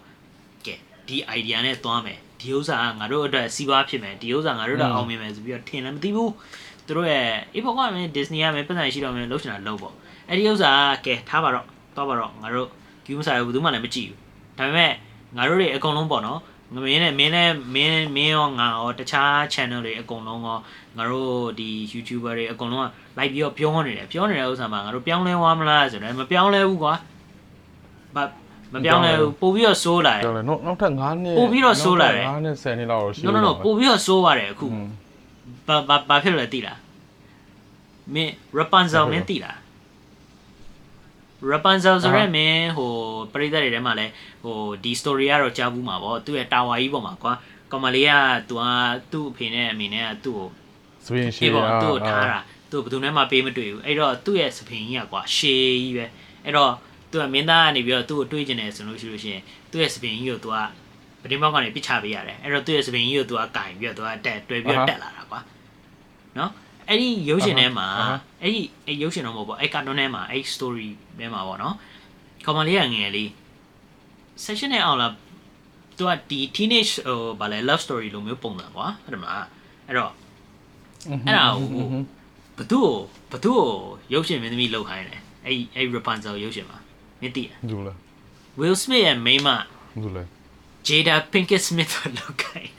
[0.66, 0.74] ကဲ
[1.06, 6.32] ဒီ idea နဲ့သွားမယ်ဒီဥစ္စာကငါတို့အတွက်စီးပွားဖြစ်မယ်ဒီဥစ္စာငါတို့တော့အောင်မြင်မယ်ဆိုပြီးတော့ထင်လည်းမသိဘူး
[6.86, 9.94] သူတို့ရဲ့အေးဘောကမင်း Disney ကမင်းပတ်စံရှိတော့မင်းလှုပ်ချင်တာလှုပ်ပေါ့
[10.28, 10.72] အဲ့ဒီဥစ္စာ
[11.06, 12.68] ကကဲထားပါတော့သွားပါတော့ငါတို့
[13.06, 14.18] view မဆိုင်ဘူးဘယ်သူမှလည်းမကြည့်ဘူး
[14.58, 14.92] ဒါပေမဲ့
[15.36, 16.40] ငါတို့တွေအကုန်လုံးပေါ့နော်
[16.74, 20.58] ငမင်းနဲ့မင်းနဲ့မင်းမင်းရောငါရောတခြား channel တွေအကုန်လုံးရော
[20.96, 22.86] ငါတို့ဒီ YouTuber တွေအကုန်လုံးက
[23.18, 26.94] လိုက်ပြီးတော့ပြောနေတယ်ပြောနေတဲ့ဥစ္စာမှာငါတို့ပြောင်းလဲသွားမလားဆိုတော့မပြောင်းလဲဘူးကွာ
[28.16, 28.18] မ
[28.74, 34.88] မပြောင်းလဲဘူးပို့ပြီးတော့စိုးလာတယ်ကြောက်လေနောက်နောက်ထပ်9နှစ်ပို့ပြီးတော့ဆိုးလာတယ်9နှစ်10နှစ်လောက်တော့ရှိ no no no ပို့ပြီးတော့စိုးသွားတယ်အခုอืม
[35.66, 36.78] ဘာဘာဘာဖြစ်လို့လဲသိလား
[38.14, 39.56] မင်း Rapunzel မင်းသိလား
[41.52, 42.92] Rapunzel ဆိုရဲမင်းဟို
[43.32, 44.06] ပရိသတ်တွေထဲမှာလဲ
[44.44, 47.32] ဟိုဒီ story ကတော့ကြားဘူးမှာပေါ့သူ့ရဲ့တာဝါကြီးပေါ်မှာကွာ
[47.70, 48.12] ကောင်မလေးက
[48.48, 48.64] သူက
[49.12, 50.48] သူ့အဖေနဲ့အမေနဲ့ကသူ့ကို
[51.06, 52.38] စပင်းရှေ့ပြေပေါ့သူ့ကိုထားတာ
[52.70, 56.06] သူ့ဘယ်သူနဲ့မှပေးမတွေ့ဘူးအဲ့တော့သူ့ရဲ့စပင်ကြီးကကွာရှေးကြီးပဲ
[56.44, 56.72] အဲ့တော့
[57.10, 60.56] သူကမင်းသားကနေပြီးတော့သူ့ကိုတွေးကျင်တယ်ဆိုလို့ရှိလို့ရှိရင်သူ့ရဲ့စပင်ကြီးကိုသူက
[61.22, 65.40] ပတင်းပေါက်ကနေပစ်ချပေးရတယ်အဲ့တော့သူ့ရဲ့စပင်ကြီးကိုသူကကင်ပြီးတော့သူကတက်တွဲပြီးတော့တက်လာတာကွာ
[66.38, 66.50] နော်
[66.88, 67.88] အဲ့ဒီရုပ်ရှင်ထဲမှာ
[68.44, 70.88] အဲ့ဒီအဲ့ရုပ်ရှင်တော့မဟုတ်ပေါ့အဲ့ကာတွန်းထဲမှာအဲ့ story
[71.18, 71.74] ထဲမှာပေါ့နော်
[72.44, 73.28] ကောင်မလေးကငယ်လေး
[74.44, 75.08] session နဲ့အောင်လာ
[75.98, 79.46] သူကဒီ teenage ဟိုဗာလဲ love story လိုမျိုးပုံစံကွာဟုတ်တယ်မလား
[79.86, 80.12] အဲ့တော့
[81.26, 81.86] အဲ့ဒါကို
[82.58, 82.94] ဘသူ့ကို
[83.32, 83.68] ဘသူ့ကို
[84.12, 86.78] ရုပ်ရှင်မင်းသမီးလောက်ခိုင်းတယ်အဲ့အဲ့ Rapunzel ရုပ်ရှင်မှာ
[87.20, 87.96] မင်းသိတယ်ဘူးလား
[88.60, 89.48] Will Smith ရဲ့မိန်းမ
[90.02, 90.26] ဘူးလား
[90.86, 92.72] Jada Pinkett Smith ကိုလောက်ခိုင်း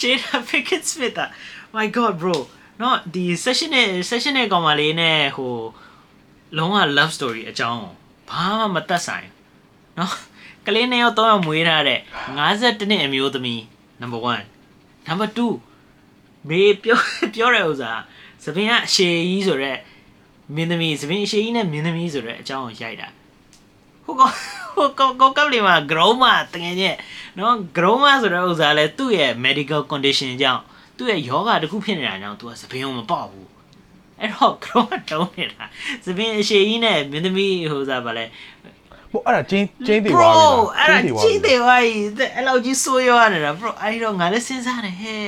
[0.00, 1.28] တယ် Jada Pinkett Smith อ่ะ
[1.76, 2.36] my god bro
[2.80, 5.54] နော်ဒီ session နဲ့ session နဲ့ကောင်မလေးနဲ့ဟို
[6.56, 7.84] လုံးဝ love story အကြောင်း
[8.30, 9.28] ဘာမှမသက်ဆိုင်
[9.98, 10.12] နော်
[10.66, 12.00] ကလေးနှစ်ယောက်သုံးယောက်မွေးထားတဲ့
[12.38, 13.60] 52နှစ်အမျိုးသမီး
[14.00, 14.20] number
[14.62, 16.98] 1 number 2မေပြော
[17.34, 17.92] ပြောတဲ့ဥစ္စာ
[18.42, 19.80] သပင်ကအရှေကြီးဆိုတော့
[20.54, 23.08] မင်းသမီးသပင်အရှေကြီးနဲ့မင်းသမီးဆိုတော့အကြောင်းကိုရိုက်တာ
[24.04, 24.32] ဟိုကောင်
[24.74, 26.96] ဟိုကောင်ကောင်ကလေးမှာ grow မှာတကယ်ကြီး
[27.38, 30.62] နော် grow မှာဆိုတော့ဥစ္စာလဲသူ့ရဲ့ medical condition ကြောင့်
[30.96, 33.48] သူ့ရဲ့ယောဂတစ်ခုဖြစ်နေတာကြောင့်သူကသပင်ကိုမပေါက်ဘူး
[34.20, 35.64] အဲ့တော့ grow တုံးနေတာ
[36.04, 38.24] သပင်အရှေကြီးနဲ့မင်းသမီးဟိုစားပါလဲ
[39.10, 41.92] ဟိုအဲ့ဒါကျင်းကျင်းသေးသွားပြီ bro အဲ့ဒါသွားကြီးတယ်ဝိုင်း
[42.34, 45.20] အဲ့လောက်ကြီးဆိုးရွားနေတာ bro အဲ့တော့ငါလည်းစဉ်းစားတယ်ဟဲ့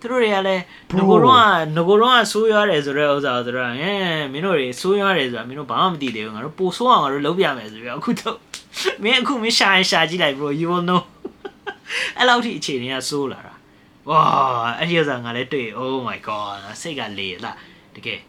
[0.00, 0.62] သူတို့တွေကလည်း
[0.96, 1.36] ငကိုတော့
[1.76, 3.98] ငကိုတော့ဆိုးရွားတယ်ဆိုတော့ဥစ္စာဆိုတော့ဟဲ့
[4.32, 8.36] မင်းတို့တွေဆိုးရွားတယ်ဆိုတာမင်းတို့ဘာမှမသိသေးဘူးငါတို့ပိုဆိုးအောင်ငါတို့လုပ်ပြမယ်ဆိုပြီးအခုတော့
[9.02, 11.02] မင်းအခုမင်းရှာရင်ရှာကြည့်လိုက် bro you will know
[12.18, 13.55] အဲ့လောက်ထိအခြေအနေကဆိုးလာတာ
[14.10, 14.22] ဝါ
[14.78, 17.56] အဲ့ဒီဥစ္စာငါလည်းတွေ့ oh my god စိတ်ကလေလား
[17.94, 18.20] တကယ်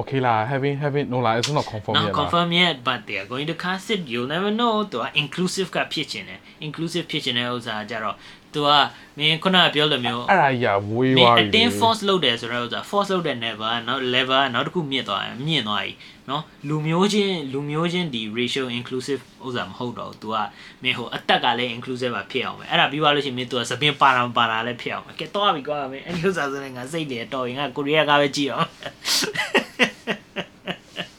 [0.00, 2.56] okay la having having no la it's not confirm not yet confirm la.
[2.62, 7.04] yet but they are going to cast it you never know သူက inclusive ကဖြစ်ချင်တယ် inclusive
[7.10, 8.16] ဖြစ်ချင်တဲ့ဥစ္စာကြတော့
[8.54, 8.70] သူက
[9.18, 15.92] မင်းခုနကပြောလိုမျိုးအဲ့ဒါကြီးကဝေးသွားပြီ attain force လုပ်တယ်ဆိုတော့ဥစ္စာ force လုပ်တဲ့ level ကနော် level ကနောက်တစ်ခုမြင့်သွားတယ်မြင့်သွားပြီ
[16.30, 20.36] နော်လူမျိုးချင်းလူမျိုးချင်းဒီ ratio inclusive ဥစ္စာမဟုတ်တော့ဘူး तू က
[20.82, 28.68] မင်းဟိုအသက်ကလည်း inclusive ပါဖြစ်အောင်ပဲအဲ့ဒါပြီးပါလို့ရှိရင်မင်း तू ကသပင်းပါတာပါတာလည်းဖြစ်အောင်ပဲကဲတော့ပြီကွာမင်းအဲ့ဒီဥစ္စာစနေငါစိတ်တွေတော်ရင်ငါကိုရီးယားကပဲကြည့်အောင်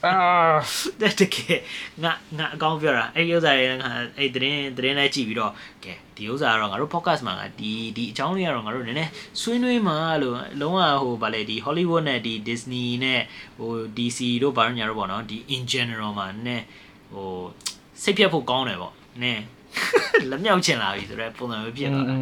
[0.04, 0.14] အာ
[1.00, 1.60] တဲ့တကယ်
[2.02, 5.52] ငါငါအကောင်းပြောတာအဲ့ဒီဥစ္စာတွေငါအဲ့ဒီသတင်းသတင်းလိုက်ကြည့်ပြီးတော့
[5.84, 9.10] ကဲဒီဥစ္စာကတော့ငါတို့ podcast မှာငါဒီဒီအကြောင်းလေးကတော့ငါတို့နည်းနည်း
[9.40, 13.20] ဆွေးနွေးမှာလို့လုံးဝဟိုဗာလေဒီ Hollywood နဲ့ဒီ Disney နဲ့
[13.58, 16.64] ဟို DC တို့ဘာလို့ညာတို့ပေါ့နော်ဒီ in general မှာနည်း
[17.12, 17.30] ဟို
[18.02, 19.42] စိတ်ပြတ်ဖို့ကောင်းတယ်ပေါ့နည်း
[20.30, 22.14] လက်မြောက်ချင်လာပြီဆိုတော့ပုံစံမျိုးဖြစ်သွားတာ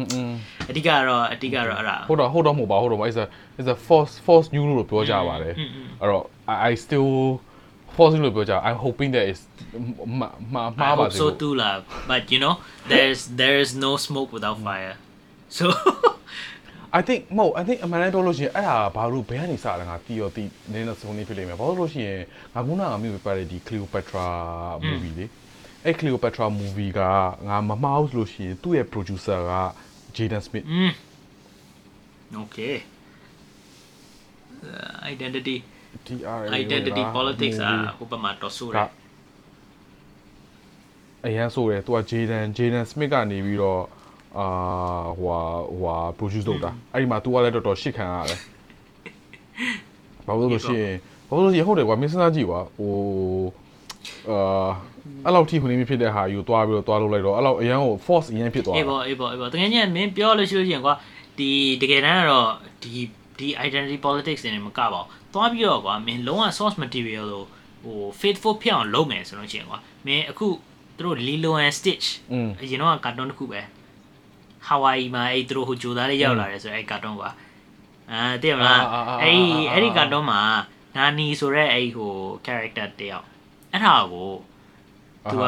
[0.69, 3.25] အဓိကကတော့အဓိကကတော့အဲ့ဒါဟုတ်တော့ဟုတ်တော့မဟုတ်ပါဟုတ်တော့ is a
[3.61, 5.53] is a false false news လို့ပြောကြပါတယ်
[6.01, 7.10] အဲ့တော့ I I still
[7.94, 9.40] forcing လို့ပြောကြ I'm hoping that is
[10.18, 11.74] မှာမှာ I မှားပါ hope စေ so too lah
[12.10, 12.54] but you know
[12.90, 14.94] there's there's no smoke without fire
[15.58, 15.66] so
[16.98, 22.20] I think မဟုတ် I think အမှန်တမ်းပြောလို့ရှိရင်အဲ့ဒါဘာလို့ဘယ်ကနေစလဲငါတီးရောတီးနည်းနည်းစုံနေဖြစ်လိမ့်မယ်ဘာလို့လို့ရှိရင်
[22.54, 24.26] ငါခုနကမြို့ပြတဲ့ဒီ Cleopatra
[24.88, 25.26] movie လေ
[25.84, 27.00] အဲ့ Cleopatra movie က
[27.48, 29.54] ငါမမှားဘူးဆိုလို့ရှိရင်သူ့ရဲ့ producer က
[30.16, 30.92] Jaden Smith mm.
[32.42, 32.74] okay
[34.68, 35.56] uh, identity
[36.06, 38.88] TRA identity politics อ่ะဟိုဘက်မှာတော့ဆိုတယ်
[41.26, 43.82] အရန်ဆိုတယ်သူက Jaden Jaden Smith ကနေပြီးတော့
[44.38, 44.46] အာ
[45.20, 45.40] ဟိုဟာ
[45.70, 48.38] ဟိုဟာ produce လုပ်တာအဲ့ဒီမှာ तू ကလည်းတော်တော်ရှစ်ခံရတယ်
[50.26, 50.96] ဘာလို့လို့ရှိရင်
[51.28, 52.92] ဘာလို့လို့ရှိရင်ဟုတ်တယ်ကွာမင်းစဉ်းစားကြည့်ကွာဟို
[54.30, 54.70] အာ
[55.24, 60.94] အဲ့လောက်ထိခုနေဖြစ်တဲ့ဟာယူသွားပြီးတော့သွားလုပ်လိုက်တော့အဲ့လောက်အရန်ကို force အရန်ဖြစ်သွား အေး တာ ပေါ့အေးပေါ့အေးပေါ့တကယ်ကြီးမင်းပြောလို့ရှိလို့ရှိရင်ကွာ
[61.38, 61.50] ဒီ
[61.82, 62.48] တကယ်တမ်းကတော့
[62.82, 62.92] ဒီ
[63.38, 67.47] ဒီ identity politics တွေနဲ့မကပါဘူး သွားပြီးတော့ကွာမင်းလုံးဝ source material လို့
[67.83, 70.47] ဟို faithful ဖြစ်အောင်လုပ်မယ်ဆိုလို့ရှိရင်ကွာမင်းအခု
[70.97, 73.61] သူတို့ Lilo and Stitch อืมအရင်တော့ကာတွန်းတစ်ခုပဲ
[74.67, 77.29] Hawaii မှာအဲ့သူတို့ဟိုဂျိုသားလေးရောက်လာတယ်ဆိုတော့အဲ့ကာတွန်းကွာ
[78.11, 80.39] အာတည်မလားအာအာအာအဲ့ဒီအာအာအဲ့ဒီကာတွန်းမှာ
[80.95, 82.13] နာနီဆိုတဲ့အဲ့ဟို
[82.45, 83.25] character တယောက်
[83.71, 84.31] အဲ့ဒါကို
[85.31, 85.47] သူက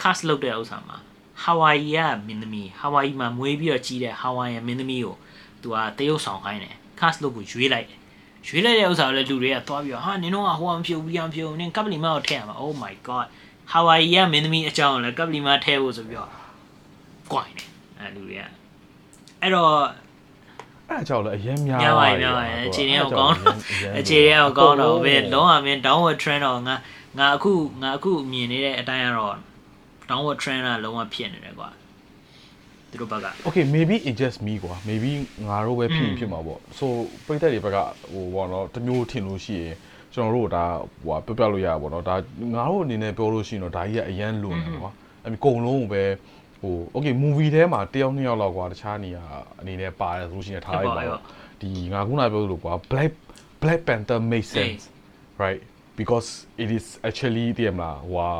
[0.00, 0.96] cast လုပ်တဲ့ဥစ္စာမှာ
[1.44, 5.16] Hawaii ကမင်းသမီး Hawaii မှာမွေးပြီးတော့ကြီးတဲ့ Hawaii မင်းသမီးကို
[5.62, 7.99] သူကတရုပ်ဆောင်ခိုင်းတယ် cast လုပ်ကိုရွေးလိုက်တယ်
[8.46, 13.26] ရွေးလိုက်တဲ့ဥစ္စာကိုလည်းလူတွေကသွားပြီးတော့ဟာနင်တို့ကဟိုကမဖြစ်ဘူးဒီကမဖြစ်ဘူးနင်ကပလီမာကိုထည့်ရမှာ Oh my god
[13.72, 16.30] Hawaii ကမင်းသမီးအကြောင်းကိုလည်းကပလီမာထည့်ဖို့ဆိုပြီးတော့
[17.32, 17.68] ကွိုင်းတယ်
[17.98, 18.44] အဲ့လူတွေက
[19.40, 19.74] အဲ့တော့
[20.88, 23.56] အဲ့ကြောက်လည်းအရင်များများပါရဲ့များပါရဲ့အခြေအနေကကောင်းတော့
[23.98, 26.74] အခြေအနေကကောင်းတော့ဘယ်လုံးဝမင်း downward trend တော့ငါ
[27.18, 29.36] ငါအခုငါအခုမြင်နေတဲ့အတိုင်းကတော့
[30.10, 31.68] downward trend ကလုံးဝဖြစ်နေတယ်ကွာ
[32.90, 35.10] သူတို့ဘက်က Okay maybe it just me ကွာ maybe
[35.48, 36.86] ငါတို့ပဲဖြစ်ရင်ဖြစ်မှာပေါ့ so
[37.26, 37.78] ပိတ်သက်တွေဘက်က
[38.12, 39.74] ဟိုဘောနော်တမျိုးထင်လို့ရှိရင်
[40.14, 40.64] ကျွန်တော်တို့ဒါ
[41.06, 42.14] ဟိုပြပြလို့ရပါဘောနော်ဒါ
[42.54, 44.90] ငါတို့အနေနဲ့ပြောလို့ရှိရင်တော့ဒါကြီးကအရန်လွန်တယ်ကွာ
[45.24, 46.02] အဲ့ဒီအကုန်လုံးကိုပဲ
[46.60, 49.24] ဟို okay movie ထဲမှာတယောက်နှစ်ယောက်လောက်ကွာတခြားနေရာ
[49.60, 51.20] အနေနဲ့ပါတယ်ဆိုလို့ရှိရင်ထားလိုက်ပါတော့
[51.60, 53.12] ဒီငါခုနပြောလို့ကွာ black
[53.62, 54.82] black panther makes sense
[55.42, 55.60] right
[56.00, 56.28] because
[56.62, 58.30] it is actually တည်မလားဟိုဟာ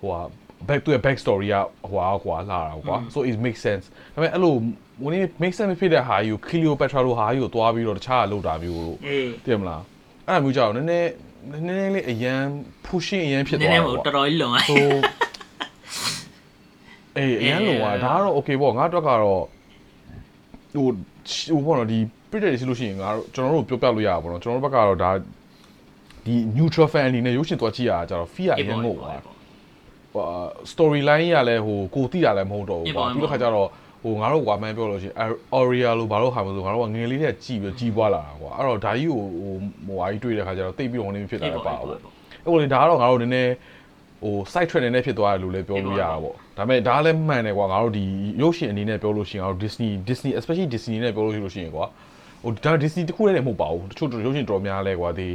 [0.00, 0.20] ဟိုဟာ
[0.68, 1.56] back to a back story က
[1.90, 3.84] ဟိုဟာကွာလာတာကွာ so it makes sense
[4.14, 4.54] ဒါပေမဲ့အဲ့လို
[5.02, 9.82] ဝင် make sense မဖြစ်တဲ့ဟာယူ Cleopatra လို့ဟာယူကိုသွားပြီးတော့တခြားကလောက်တာမျိုးလို့အေးတည်မလား
[10.28, 11.10] အဲ့ဒါမျိုးကြောင့်နည်းနည်း
[11.66, 12.42] နည်းနည်းလေးအရန်
[12.86, 14.74] pushing အရန်ဖြစ်နည်းသွားနည်းတာမဟုတ်ကွာတော်တော်ကြီးလုံသွား so
[17.16, 19.20] အေးအရန်လုံးကဒါကတော့ okay ပေါ့ငါတို့ကတော့
[20.74, 20.86] ဟို
[21.54, 21.98] ဟိုပေါ့နော်ဒီ
[22.30, 25.10] British ရှိလို့ရှိရင်ငါတို့ကျွန်တော်တို့ပြောပြလို့ရတာပေါ့နော်ကျွန်တော်တို့ဘက်ကတော့ဒါ
[26.26, 28.92] ဒီ neutral fan အနေနဲ့ရုပ်ရှင်သွားကြည့်ရတာကြတော့ fee အရင်ငု
[30.12, 33.68] တ်သွားဟို storyline ရလဲဟိုကိုတိရလဲမဟုတ်တော့ဘူးကွာပြီးတော့ခါကျတော့
[34.02, 35.16] ဟိုငါတို့ကွာမှန်းပြောလို့ရှိရင်
[35.56, 39.54] Aurea လို့ဘာလို့ဟာမလို့ငါတို့ကငယ်လေးတဲ့ကြည်ပြီးကြီးပွားလာတာကွာအဲ့တော့ဒါကြီးကိုဟို
[39.86, 43.52] ဟိုဟာကြီးတွေ့တဲ့ခါကျတော့တိတ်ပြီးတော့နေဖြစ်လာတယ်ပါပေါ့အဲ့လိုလေဒါကတော့ငါတို့နည်းနည်း
[44.22, 48.04] ဟို site trend နဲ့ဖြစ်သွားတယ်လို့လည်းပြောလို့ရတာပေါ့ဒါပေမဲ့ဒါလည်းမှန်တယ်ကွာငါတို့ဒီ
[48.42, 51.86] ရုပ်ရှင်အနေနဲ့ပြောလို့ရှိရင်ငါတို့ Disney Disney especially Disney နဲ့ပြောလို့ရှိလို့ရှိရင်ကွာ
[52.42, 55.28] ဟိုဒါ Disney တခုလည်းမဟုတ်ပါဘူးတချို့ရုပ်ရှင်တော်များလဲကွာဒီ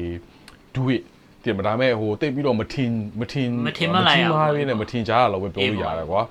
[0.76, 1.04] do it
[1.44, 6.22] တင်မဒါမဲ့ဟိုတိတ်ပြီးတော့မထင်မထင်မထင်မှလိုက်အောင်မထင်မှားရင်းနဲ့မထင်ကြရတော့ပဲပြောလို့ရတယ်ကွာ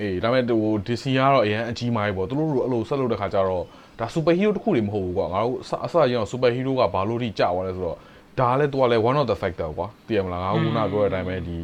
[0.00, 3.64] အေးဒါပေမဲ့ဟို Disney ကတော့အရင်အကြီးမားပဲပေါ့သူတို့အဲ့လိုဆက်လုပ်တဲ့ခါကျတော့
[3.98, 7.98] ဒါ super hero တခုတွေမဟုတ်ဘူးကွာငါတို့အစအရင် super hero ကဘာလို့ထိကြာသွားလဲဆိုတော့
[8.40, 11.58] ဒါလည်းသူကလည်း one of the factor ကွာသိရမလားငါကခုနပြောတဲ့အတိုင်းပဲဒီ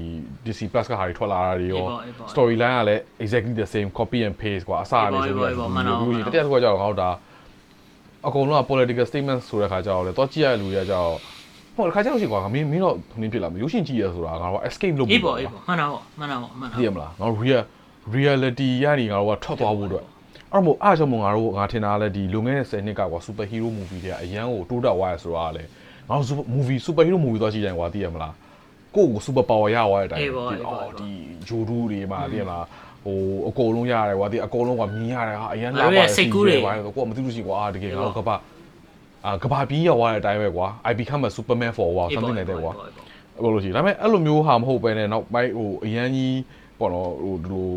[0.44, 1.84] DC Plus ကဟာတွေထွက်လာတာတွေရော
[2.32, 5.56] storyline ကလည်း exactly the same copy and paste ကွာအစအနေဆိုပြီး
[6.10, 7.10] ပြီးတတိယတစ်ခုကကျတော့ငါတို့ဒါ
[8.26, 11.14] အကုန်လုံးက political statement ဆိုတဲ့ခါကျတော့လေတော့ကြည့်ရတဲ့လူတွေကကျတော့
[11.76, 17.62] ဟိုတစ်ခါကျတော့ရှိကွာမင်းမင်းတော့နင်းဖြစ်လာမရုပ်ရှင်ကြည့်ရဆိုတာငါတို့ escape လုပ်အေးပေါ့အေးပေါ့မှန်တာပေါ့မှန်တာပေါ့မှန်တာသိရမလားငါတို့ real
[18.14, 20.04] reality ရနေငါတို့ကထွက်သွားဖို့အတွက်
[20.52, 25.62] အဲ့တော့မို့အားကြောင့်မို့ငါတို့ငါထင်တာလဲဒီလွန်ခဲ့တဲ့10နှစ်ကကွာ super hero movie တွေကအရန်ကိုတိုးတက်သွားရဆိုတာကလေ
[26.08, 28.34] ငါတို့ super movie super hero movie သွားကြည့်တိုင်းကွာသိရမလား
[28.94, 30.22] ကိုယ့်ကို super power ရသွားတဲ့အတိုင်း
[30.68, 31.10] အော်ဒီ
[31.48, 32.64] ဂျိုဒူးတွေမှာသိရမလား
[33.04, 33.18] ဟို
[33.48, 35.90] အကုန်လုံးရတယ်ကွာဒီအကုန်လုံးကမြင်ရတယ်ဟာအရန်လာပါ
[36.74, 38.36] တယ်ကိုကမသိလို့ရှိကွာတကယ်ငါတို့ကပါ
[39.24, 42.72] အာကဘာပြီးရောက်သွားတဲ့အတိုင်းပဲကွာ I become a superman for a while something like that ကွာ
[43.36, 46.38] အဲ့လိုရှိဒါပေမဲ့အဲ့လိုမျိုးဟာမဟုတ်ပဲနဲ့နောက်ပိုင်းဟိုအရန်ကြီး
[46.78, 47.68] ပေါ့နော်ဟိုဒီလို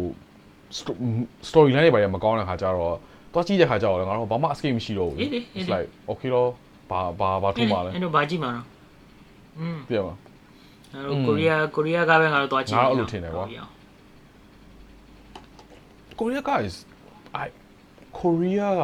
[1.50, 2.96] story line တွေပါရမကောင်းတဲ့ခါကျတော့
[3.34, 5.20] တွားကြည့်တဲ့ခါကျတော့လည်းငါတို့ဘာမှ escape မရှိတော့ဘူး
[5.58, 6.50] it's like okay တော့
[6.90, 8.66] ဘာဘာဘာထုမှာလဲအဲ့တော့ဘာကြည့်မှာတော့
[9.60, 10.16] อืมပြရမှာ
[10.94, 12.78] အဲ့တော့ကိုရီးယားကိုရီးယားကပဲငါတို့သွားကြည့်
[16.20, 16.74] Korea guys
[17.46, 17.48] I
[18.20, 18.84] Korea က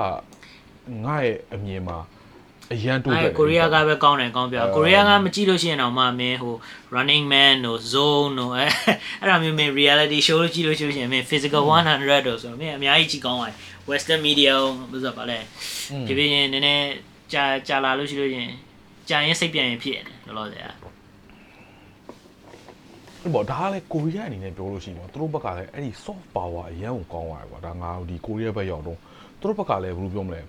[1.06, 1.98] ငါ့ရဲ့အမြင်မှာ
[2.72, 6.56] အရန်တိုးအဲ့တယ်ကိုရီးယားကပဲကောင်းတယ်ကောင်းပြကိုရီးယားကမကြည့်လို့ရှိရင်တော့မှမင်းဟို
[6.96, 8.66] running man တို့ zone တို့အဲ
[9.20, 11.64] အဲ့ဒါမျိုးမင်း reality show လို့ကြည့်လို့ရှိရင်မင်း physical
[11.96, 13.56] 100တို့ဆိုတော့မင်းအများကြီးကြည့်ကောင်းပါတယ်
[13.90, 14.54] western media
[14.92, 15.38] ဘယ်ဆိုပါလဲ
[16.08, 16.86] ဖြည်းဖြည်းချင်းနည်းနည်း
[17.34, 18.54] ကြာကြာလာလို့ရှိလို့ရှိရင်
[19.10, 20.64] ကြာရင်စိတ်ပြန်ရင်ဖြစ်ရတယ်လောလောဆယ်
[23.24, 28.98] ကပေါ့ဒါကလည်းကိုရီးယားအနေနဲ့ပြောလို့ရှိရင်ပေါ့သူတို့ဘက်ကလည်းအဲ့ဒီ soft power အရန်ကိုကောင်းသွားတယ်ကွာဒါငါတို့ဒီကိုရီးယားဘက်ရောက်တော့
[29.40, 30.42] သူတို့ဘက်ကလည်းဘယ်လိုပြောမလဲ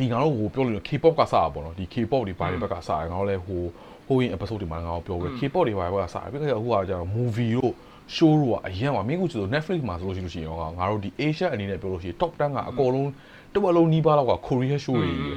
[0.00, 3.62] ဒီငါတို့ဟိုပြောလို့ K-pop ကစတာပေါ့နော်ဒီ K-pop တွေဘာတွေဘက်ကစတာငါတို့လည်းဟို
[4.06, 7.72] ဟိုရင် episode တွေမှာငါတို့ပြောပြီး K-pop တွေဘာတွေဘက်ကစတာပြီးတော့ဟိုကကျတော့ movie တို့
[8.16, 13.10] show တို့ကအရင်ကမင်းကကျတော့ Netflix မှာဆိုလို့ရှိလို့ရှိရင်ငါတို့ဒီ Asia အနေနဲ့ပြောလို့ရှိရင် top 10ကအကုန်လုံး
[13.54, 15.36] တဝက်လုံးနီးပါးလောက်က Korean show တွေကြီး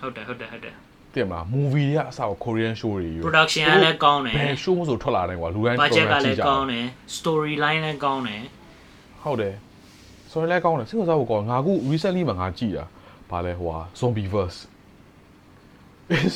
[0.00, 0.74] ဟုတ်တယ်ဟုတ်တယ်ဟုတ်တယ်
[1.14, 6.84] တင်မှာ movie တွေကအစက Korean show တွေကြီး production ကလည်းကောင်းတယ်ဘယ် show မဆိုထွက်လာတယ်ကွာလူတိုင်း budget ကလည်းကောင်းတယ်
[7.16, 8.42] story line လည်းကောင်းတယ်
[9.22, 9.54] ဟုတ်တယ်
[10.30, 12.84] story line ကောင်းတယ်စိတ်ဝင်စားဖို့ကောင်းငါခု recently မှာငါကြည့်တာ
[13.45, 14.59] လဲဟိုဟာ zombie verse
[16.25, 16.35] is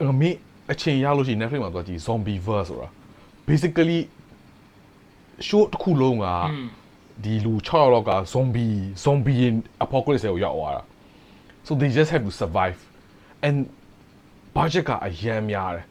[0.00, 0.30] အမေ
[0.72, 2.88] အချိန်ရလို့ရှိရင် Netflix မှာသွားကြည့် zombie verse ဆိုတာ
[3.48, 3.98] basically
[5.48, 6.66] show တစ်ခုလုံးက อืม
[7.24, 8.74] ဒီလူ6ယောက်လောက်က zombie
[9.04, 9.42] zombie
[9.84, 10.82] apocalypse ကိုရောက်သွားတာ
[11.66, 12.78] so they just have to survive
[13.46, 13.56] and
[14.56, 15.84] budget ကအရန်များတယ်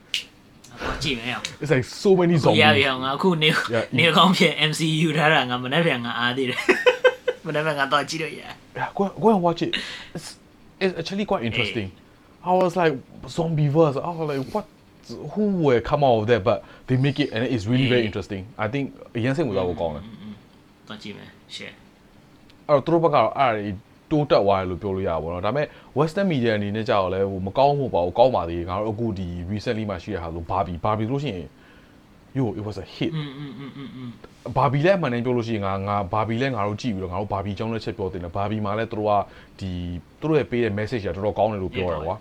[0.82, 3.86] တော့ကြည့်မယ်အောင် it's like so many ရ zombies ပြီအောင်ငါအခုနေ Yeah.
[3.98, 6.62] နေကောင်းဖြစ် MCU ထားတာငါမနေ့ပြန်ငါအားသေးတယ်
[7.47, 8.43] မနေ့ပြန်ငါတော့ကြည့်လို့ရ
[8.79, 9.73] Yeah, go go and watch it.
[10.17, 10.29] It's
[10.83, 11.89] it's actually quite interesting.
[12.51, 12.93] I was like
[13.37, 13.97] zombie verse.
[14.09, 14.67] I was like, what?
[15.35, 16.41] Who will come out of that?
[16.49, 18.09] But they make it, and it's really very Eh.
[18.11, 18.43] interesting.
[18.65, 18.85] I think
[19.17, 20.05] အရင်စိတ်ဝင်စားဖို့ကောင်းတယ်
[20.89, 21.75] တော့ကြည့်မယ် share
[22.69, 23.71] အဲ့တော့သူတို့ဘက်ကတော့အဲ့ဒါတွေ
[24.11, 25.67] တိုးတက်သွားတယ်လို့ပြောလို့ရပါဘောနော်ဒါပေမဲ့
[25.99, 31.49] western media အနေနဲ့ကြောက်လဲဟိုမကောင်းမှုပါဘူးကောင်းပါသေးတယ်ငါတို့အခုဒီ recently မှာရှိရဟာဆို Barbie Barbie လို့ရှိရင်
[32.39, 33.13] yo it was a hit
[34.57, 39.13] ဘာဘီလဲအမှန်တမ်းပြောလို့ရှိရင်ငါငါဘာဘီလဲငါတို့ကြည့်ပြီးတော့ငါတို့ဘာဘီကြောင်းလက်ချက်ပြောတင်တယ်ဘာဘီမှာလဲသူတို့က
[39.61, 39.71] ဒီ
[40.21, 42.17] သူတို့ရဲ့ပေးတဲ့ message ကတော်တော်ကောင်းတယ်လို့ပြောတယ်ကွာ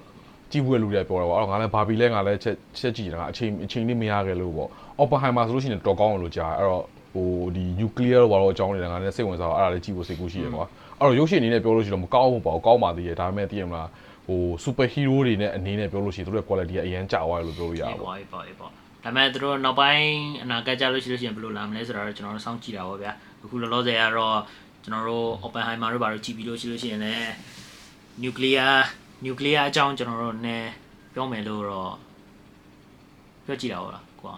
[0.51, 4.69] ကြည့်ဖို့လူတွေကပြောတာပေါ့အဲ့တော့ငါလည်းဘာဘီလဲငါလည်းချက်ချက်ကြည့်နေတာအချိန်အချိန်လေးမရခဲ့လို့ပေါ့
[5.01, 6.83] Oppenheimer ဆိုလို့ရှိရင်တော်ကောင်းတယ်လို့ကြားအဲ့တော့
[7.13, 10.65] ဟိုဒီ nuclear တော့ဘာလို့အကြောင်းနေတာငါလည်းစိတ်ဝင်စားတော့အဲ့ဒါလေးကြည့်ဖို့စိတ်ကူးရှိရယ်ကွာ
[10.99, 13.89] အဲ့တော့ရုပ်ရှင်အနေနဲ့ပြောလို့ရှိရင်မကောင်းဘူးပေါ့ကောင်းပါသေးတယ်ဒါပေမဲ့သိရမလား
[14.27, 20.07] ဟို super hero တွေနဲ့အနေနဲ့ပြောလို့ရှိရင်သူတို့ရဲ့ quality ကအရင်ကျသွားတယ်လို့ပြောလို့ရတာပေါ့ ဒါပေမဲ့သူတို့နောက်ပိုင်း
[20.43, 23.11] အနာဂတ်ကြလို့ရှိလို့ရှိရင်ဘယ်လိုလာမလဲဆိုတော့ကျွန်တော်တို့စောင့်ကြည့်တာပေါ့ဗျာ
[23.43, 24.37] အခုလောလောဆယ်ကတော့
[24.83, 27.31] ကျွန်တော်တို့ Oppenheimer တို့ဘာလို့ကြည့်ပြီးလို့ရှိလို့ရှိရင်လည်း
[28.23, 28.73] nuclear
[29.25, 30.69] nuclear အကြောင်းကျွန်တော်တို့နည်း
[31.13, 31.93] ပြောမယ်လို့တော့
[33.45, 34.33] ပြောကြည့်တာဟုတ်လားကွာ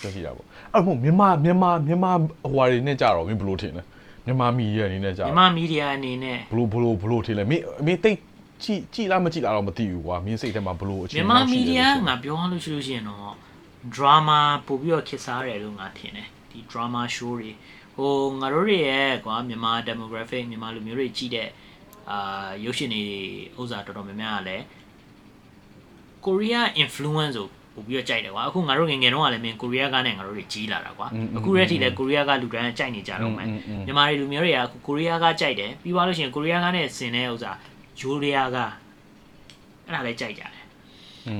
[0.00, 2.12] ပြောရှိတာပေါ့အဲ့မို့မြန်မာမြန်မာမြန်မာ
[2.42, 3.82] ဟိုဟာတွေနဲ့ကြတော့မင်းဘယ်လိုထင်လဲ
[4.26, 8.18] မြန်မာမီဒီယာအနေနဲ့ကြမြတော့မမီဒီယာအနေနဲ့ဘလို့ဘလို့ဘလို့ထင်လဲမင်းမင်းတိတ်
[8.62, 13.34] ကြည့်ကြည့်လားမကြည့်လားတော့မသိဘူးကွာမင်းစိတ်ထဲမှာဘလို့အချင်းမြန်မာမီဒီယာငါပြောရလို့ရှိလို့ရှိရင်တော့
[13.94, 17.50] drama ပို့ပြီးတော့ခစ်စားတယ်လို့ငါထင်တယ်ဒီ drama show တွေ
[17.96, 21.48] ဟိုငါတို့တွေရဲ့ကွာမြန်မာ demographic မြန်မာလူမျိုးတွေကြည့်တဲ့
[22.10, 23.04] အာရုပ်ရှင်တွေ
[23.60, 24.64] ဥစ္စာတော်တော်များများကလည်း
[26.24, 31.06] Korea influence ကိုပို့ပြီးတော့ကြိုက်တယ်ကွာအခုငါတို့ငယ်ငယ်တုန်းကလည်းမင်း Korea ကနဲ့ငါတို့တွေကြီးလာတာကွာ
[31.36, 33.46] အခုရက်ထိလည်း Korea ကလူတိုင်းကြိုက်နေကြတော့မယ်
[33.86, 37.52] မြန်မာတွေလူမျိုးတွေကအခု Korea ကကြိုက်တယ်ပြီးသွားလို့ရှိရင် Korea ကနဲ့ဆင်တဲ့ဥစ္စာ
[37.98, 38.58] Korea က
[39.86, 40.52] အဲ့ဒါလည်းကြိုက်ကြတယ်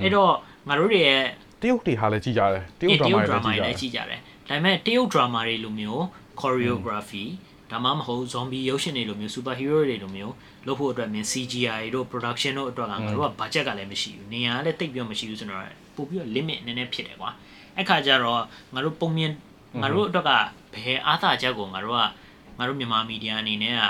[0.03, 0.33] အဲ့တော့
[0.69, 1.23] ငါတို့တွေရဲ့
[1.61, 6.03] တရုတ်တွေဟာလည်းကြည့်ကြတယ်တရုတ်တဒရာရုမာတ်တွေ drama တွေလလည်းည်းကြကြည့်ည့်ကြတယ်ဒါပေမဲ့တရုတ် drama တွေလိုမျိုး
[6.41, 7.25] choreography
[7.71, 10.35] ဒါမှမဟုတ် zombie ရုပ်ရှင်တွေလိုမျိုး superhero တွေလိုမျိုး
[10.67, 15.63] လုပ်ဖို့အတွက်မင်း CGI တို့ production တို့အတွက်ကငါတို့က budget ကလည်းမရှိဘူးနေရာကလည်းတိတ်ပြီးတော့မရှိဘူးဆိုတော့
[15.97, 17.31] ပို့ပြီးတော့ limit နည်းနည်းဖြစ်တယ်ကွာ
[17.77, 18.43] အဲ့ခါကျတော့
[18.75, 19.33] ငါတို့ပုံမြင်
[19.83, 20.31] ငါတို့အတွက်က
[20.73, 22.01] ဘယ်အားသာချက်ကိုငါတို့က
[22.59, 23.83] ငါတို့မြန်မာမီဒီယာအနေနဲ့က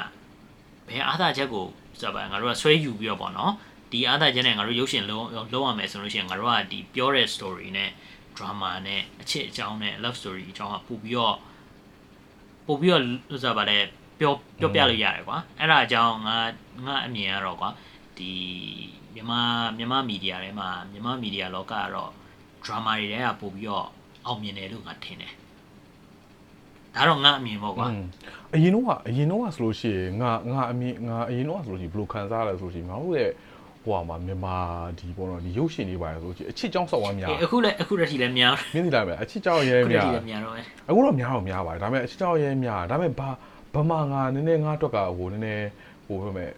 [0.89, 1.67] ဘယ်အားသာချက်ကို
[2.01, 3.53] ဆိုတော့ငါတို့ကဆွဲယူပြီးတော့ပေါ့နော်
[3.93, 7.91] ဒီအားသာချက်နဲ့ငါတို့ရုပ်ရှင်လုံးလုံးရမယ်ဆိုလို့ရှိရင်ငါတို့ကဒီပြောတဲ့ story နဲ့
[8.37, 11.37] drama နဲ့အချစ်အကြောင်းနဲ့ love story အကြောင်းကပို့ပြီးတော့
[12.67, 13.79] ပို့ပြီးတော့လို့ဆိုပါလေ
[14.21, 16.37] ပြောပြောပြလို့ရတယ်ကွာအဲ့ဒါအကြောင်းငါ
[16.87, 17.71] ငါအမြင်ကတော့ကွာ
[18.19, 18.31] ဒီ
[19.15, 19.41] မြန်မာ
[19.77, 22.11] မြန်မာမီဒီယာထဲမှာမြန်မာမီဒီယာလောကကတော့
[22.65, 23.87] drama တွေထဲကပို့ပြီးတော့
[24.27, 25.33] အောင်မြင်တယ်လို့ငါထင်တယ်
[26.99, 28.03] ဒါတော့ငါအမြင်ပေါ့ကွာอืม
[28.55, 33.31] အရင်တော့ကအရင်တော့ကဆိုလို့ရှိရင်ငါငါအမြင်ငါအရင်တော့ကဆိုလို့ရှိရင်ဘယ်လိုခံစားရလဲဆိုလို့ရှိရင်ငါတို့ရဲ့
[33.85, 34.57] ဟိုဟာမှာမြန်မာ
[34.99, 43.29] ဒီပေါ့နော်ဒီရုပ်ရှင်တွေပါဆိုလို့ရှိရင်အချစ်ကြောင်းဆောက်ဝမ်းများအေးအခုလည်းအခုတည်းထိလည်းများတယ်မင်းသိလားမအချစ်ကြောင်းရဲအခုတများည်းထိလည်းများတော့ပဲအခုတော့များတော့များပါတယ်ဒါပေမဲ့အချစ်ကြောင်းရဲများဒါပေမဲ့ဘာ
[43.75, 45.67] ဗမာငါနည်းနည်းငါအတွက်ကဟိုနည်းနည်း
[46.07, 46.51] ဟိုပြောမယ်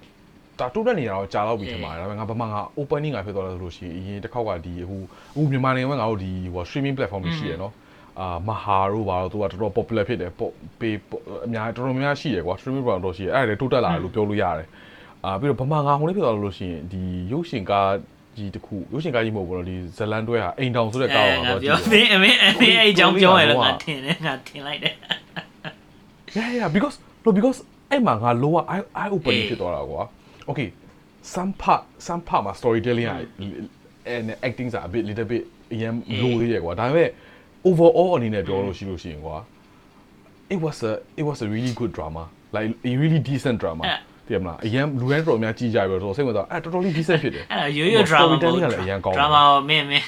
[0.58, 7.72] ဒါတိုးတက်နေတာတော့ကြာတော့ပြီထင်ပါတယ်ဒါပေမဲ့ငါဗမာငါ opening ငါဖြစ်သွားတယ်ဆိုလို့ရှိရင်အရင်တစ်ခေါက်ကဒီဟိုအခုမြန်မာနိုင်ငံမှာငါတို့ဒီဟို streaming platform တွေရှိရယ်နော်
[8.18, 10.96] အာမဟာတို့ဘာလို့သူကတော်တော် popular ဖြစ်တယ်ပေါ့ပေး
[11.46, 14.68] အများတော်တော်များများရှိရယ်ကွာ streaming platform တော့ရှိရယ်အဲ့ဒါလည်းတိုးတက်လာတယ်လို့ပြောလို့ရတယ်
[15.24, 17.02] အာပြီးတော့ဗမာငါဟိုလေးဖြစ်သွားလို့ရှိရင်ဒီ
[17.32, 17.90] ရုပ်ရှင်ကား
[18.36, 24.94] ကြီးတစ်ခုရုပ်ရှင်ကားကြီးမဟုတ်ဘူးနော်ဒီဇလန်တွဲဟာအိမ်တောင်ဆိုတဲ့ကားကိုငါငါတော့ကြပြောည့်မင်းအမင်းအမင်းအဲ့အကြောင်းပြောရလို့ငါထင်တယ်ငါထင်လိုက်တယ်
[26.36, 27.58] Yeah yeah because no because
[27.90, 30.02] အဲ့မှာငါ lower eye eye opening အေးဖြစ်သွားတာကွာ
[30.50, 30.68] Okay
[31.34, 33.18] some part some part မှာ storytelling อ่ะ
[34.14, 35.42] and acting စာ a bit little bit
[35.72, 35.92] အရင်
[36.22, 37.08] low သေးတယ်ကွာဒါပေမဲ့
[37.68, 39.36] overall အနေနဲ့ပြောလို့ရှိလို့ရှိရင်ကွာ
[40.54, 43.84] it was a it was a really good drama like a really decent drama
[44.28, 50.06] တည်မလားအရန်လူတိုင်းတော်တော်များကြည့်ကြပြီဆိုတော့စိတ်ဝင်စားအဲ့တော်တော်လေး decent ဖြစ်တယ်အဲ့ဒါရိုးရိုး drama မဟုတ် storytelling ကလည်းအရန်ကောင်းတယ် drama ကိုမင်းမင်း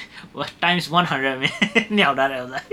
[0.63, 1.55] times 100မင်း
[1.97, 2.63] ညောက်တာတယ်ဥစား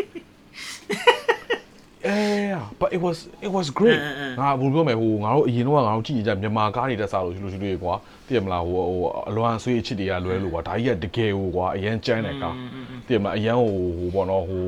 [2.02, 4.00] Yeah, but it was it was great.
[4.00, 7.94] အင်းအင်းငါဘယ်လိုပြောမလဲဟိုငါတို့အရင်တော့ငါတို့ကြည့်ကြမြန်မာကားတွေတက်စားလို့ရှိလို့ရှိလို့ကွာ
[8.26, 12.54] သိရမလားဟိုဟိုအလွန်ဆွေးအချစ်တွေကလွဲလို့ကွာဒါကြီးကတကယ်ဟိုကွာအရန်ကျန်းတဲ့ကား
[13.06, 14.64] သိရမလားအရန်ဟိုဟိုပေါ့နော်ဟို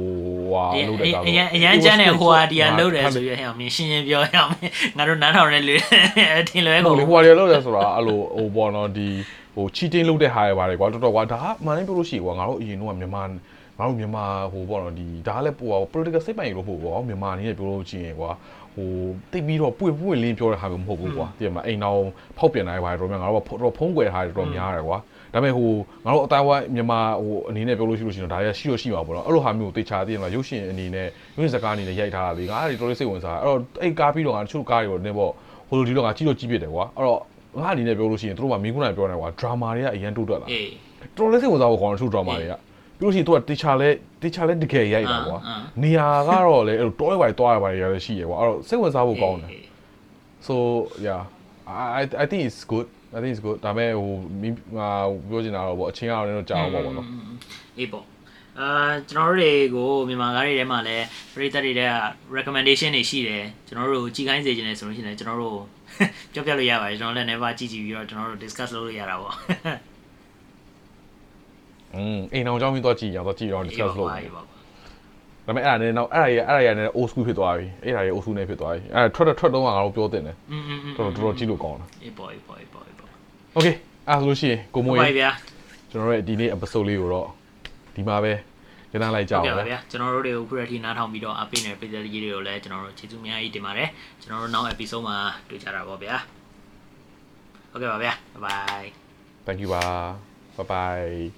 [0.53, 4.51] ဟာအရင်လို့တဲ့ကားအရင်အရင်ကျန်းတဲ့ဟိုဟာဒီဟာလုံးတယ်ဆိုရဟဲ့မင်းရှင်းရှင်းပြောရအောင်
[4.97, 5.75] ငါတို့နားထောင်တဲ့လူ
[6.39, 9.09] အထင်လွဲဟိုကုန်လေဟိုဟာတွေလောက်တယ်ဆိုတာအဲ့လိုဟိုပေါ့နော်ဒီ
[9.55, 13.23] ဟို cheating လုပ်တဲ့ဟာတွေပါတယ်ကွာတော်တော်ကွာဒါကမှန်တယ်ပြောလို့ရှိကွာငါတို့အရင်တော့မြန်မာ
[13.79, 18.31] ငါတို့မြန်မာဟိုပေါ့နော်ဒီဒါကလည်းဟို political စိတ်ပိုင်လို့ပို့ပေါ့မြန်မာအနေနဲ့ပြောလို့ချင်းကွာ
[18.75, 18.91] ဟို
[19.33, 22.01] တိတ်ပြီးတော့ပွင့်ပွင့်လင်းပြောတဲ့ဟာမျိုးမဟုတ်ဘူးကွာသိရမလားအိမ်တော်
[22.39, 24.99] ဖောက်ပြန်နိုင်ပါတယ်တော်များငါတို့ကတော်ဖုံးကွယ်ထားတယ်တော်များတယ်ကွာ
[25.33, 25.71] ဒါပေမဲ့ဟို
[26.05, 35.33] ငါတို့အတိုင်းဝိုင်းမြန်မာဟိုအနေနဲ့ပြောလို့ရှိလို့ရှိရင်ဒါရရှိရရှိမှာပေါ့နော်အဲ့လိုဟာမျိုးတေချာသိရမလားရုပ်ရှင်အနေနဲ့ရုပ်ရှင်စကားအနေနဲ့ရိုက်ထားတာလေငါအဲ့ဒီတော်လေးစိတ်ဝင်စားအဲ့တော့အဲ့ကားပြီးတော့ငါတချို့ကားတွေတော့နည်းပေါ့
[35.69, 37.21] ဟိုလိုဒီတော့ငါကြည့်လို့ကြည့်ပြတယ်ကွာအဲ့တော့
[37.61, 40.69] ငါအနေနဲ့ပြောလို့ရှိရင်တို့ကမင်းကုန်းနိုင်ပြောနေကွာဒရာမာတွေကအရင်တိုးတက်လာအေး
[41.17, 42.55] တော်လေးစိတ်ဝင်စားဖို့ခေါင်းတချို့ဒရာမာတွေက
[43.03, 43.89] ပြီးလို့ရှိရင်တို့ကတေချာလဲ
[44.23, 49.51] တေချာလဲတကယ်ရိုက်တာကွာအာအာနေရာကတော့လေအဲ့လိုတောရွာတွေတွားရပါတယ်ရလည်းရှိရကွာအဲ့တော့စိတ်ဝင်စားဖို့ကောင်းတယ်
[50.47, 50.55] so
[51.07, 51.23] yeah
[51.67, 52.87] i i i think it's good
[53.17, 54.49] i think it's good ဒါပေမဲ့ဟိုမိ
[54.79, 54.89] ငါ
[55.29, 57.07] ပြောချင်တာတော့ဗောအချင်းကတော့လည်းတော့ကြာအောင်ပေါ့ဗောနော်
[57.79, 58.05] အေးပေါ့
[58.59, 58.69] အာ
[59.11, 61.93] ကျွန်တော်တို့တွေကိုမြန်မာကားတွေထဲမှာလည်းပရိသတ်တွေထဲက
[62.37, 65.61] recommendation တွေရှိတယ်ကျွန်တော်တို့ကိုကြည်ခိုင်းစေခြင်းနဲ့ဆိုလို့ရှိရင်လည်းကျွန်တော်တို့
[66.33, 69.35] ပြောပြလို့ရပါတယ်ကျွန်တော်လည်း never ကြည့်ကြည့်ပြီးတော့ကျွန်တော်တို့ discuss လုပ်လို့ရတာပေါ့
[71.96, 74.48] อืมအိမ်အောင်ကြောင်းပြီးတော့ကြည့်ရအောင်တော့ကြည့်ရအောင် discuss လုပ် ပါ တယ် ပါ ဒါ
[75.46, 83.10] ပေမဲ့အဲ့ဒါနဲ့တော့အဲ့ဒါရအဲ့ဒါရနဲ့ old school ဖြစ်သွားပြီအဲ့ဒါရ old school နဲ့ဖြစ်သွားပြီအဲ့ဒါထွက်ထွက်တော့ငါတို့ပြောတင်တယ် อืมอืม တော်တော်တော်ကြည့်လို့ကောင်းတယ် အေးပေါ့အေးပေါ့အေးပေါ့အေးပေါ့
[83.58, 83.76] okay
[84.08, 85.32] အဲ့ဒါဆိုလို့ရှိရင်ကိုမိုး ဟုတ်ပါ ရေ ပြီဗျာ
[85.92, 87.28] ကျွန်တော်တို့ရဲ့ဒီနေ့ episode လေးကိုတော့
[87.96, 88.34] ဒီမှာပဲ
[88.92, 93.90] ညနေလိုက်ကြ ဟု အောင် တ်ကဲ့ပါ နော် ဗျာကျွန်တော်တို့တွေကိုခုရတီနားထောင်ပြီးတော့အပိနဲ့ပရိသတ်ကြီးတွေကိုလည်းကျွန်တော်တို့ကျေးဇူးအများကြီးတင်ပါတယ်
[94.22, 95.18] ကျွန်တော်တို့နောက် episode မှာ
[95.50, 96.16] တွေ့ကြတာပေါ့ဗျာ
[97.72, 98.88] ဟုတ်ကဲ့ပါဗျာ bye bye
[99.46, 101.33] thank you ပါ bye bye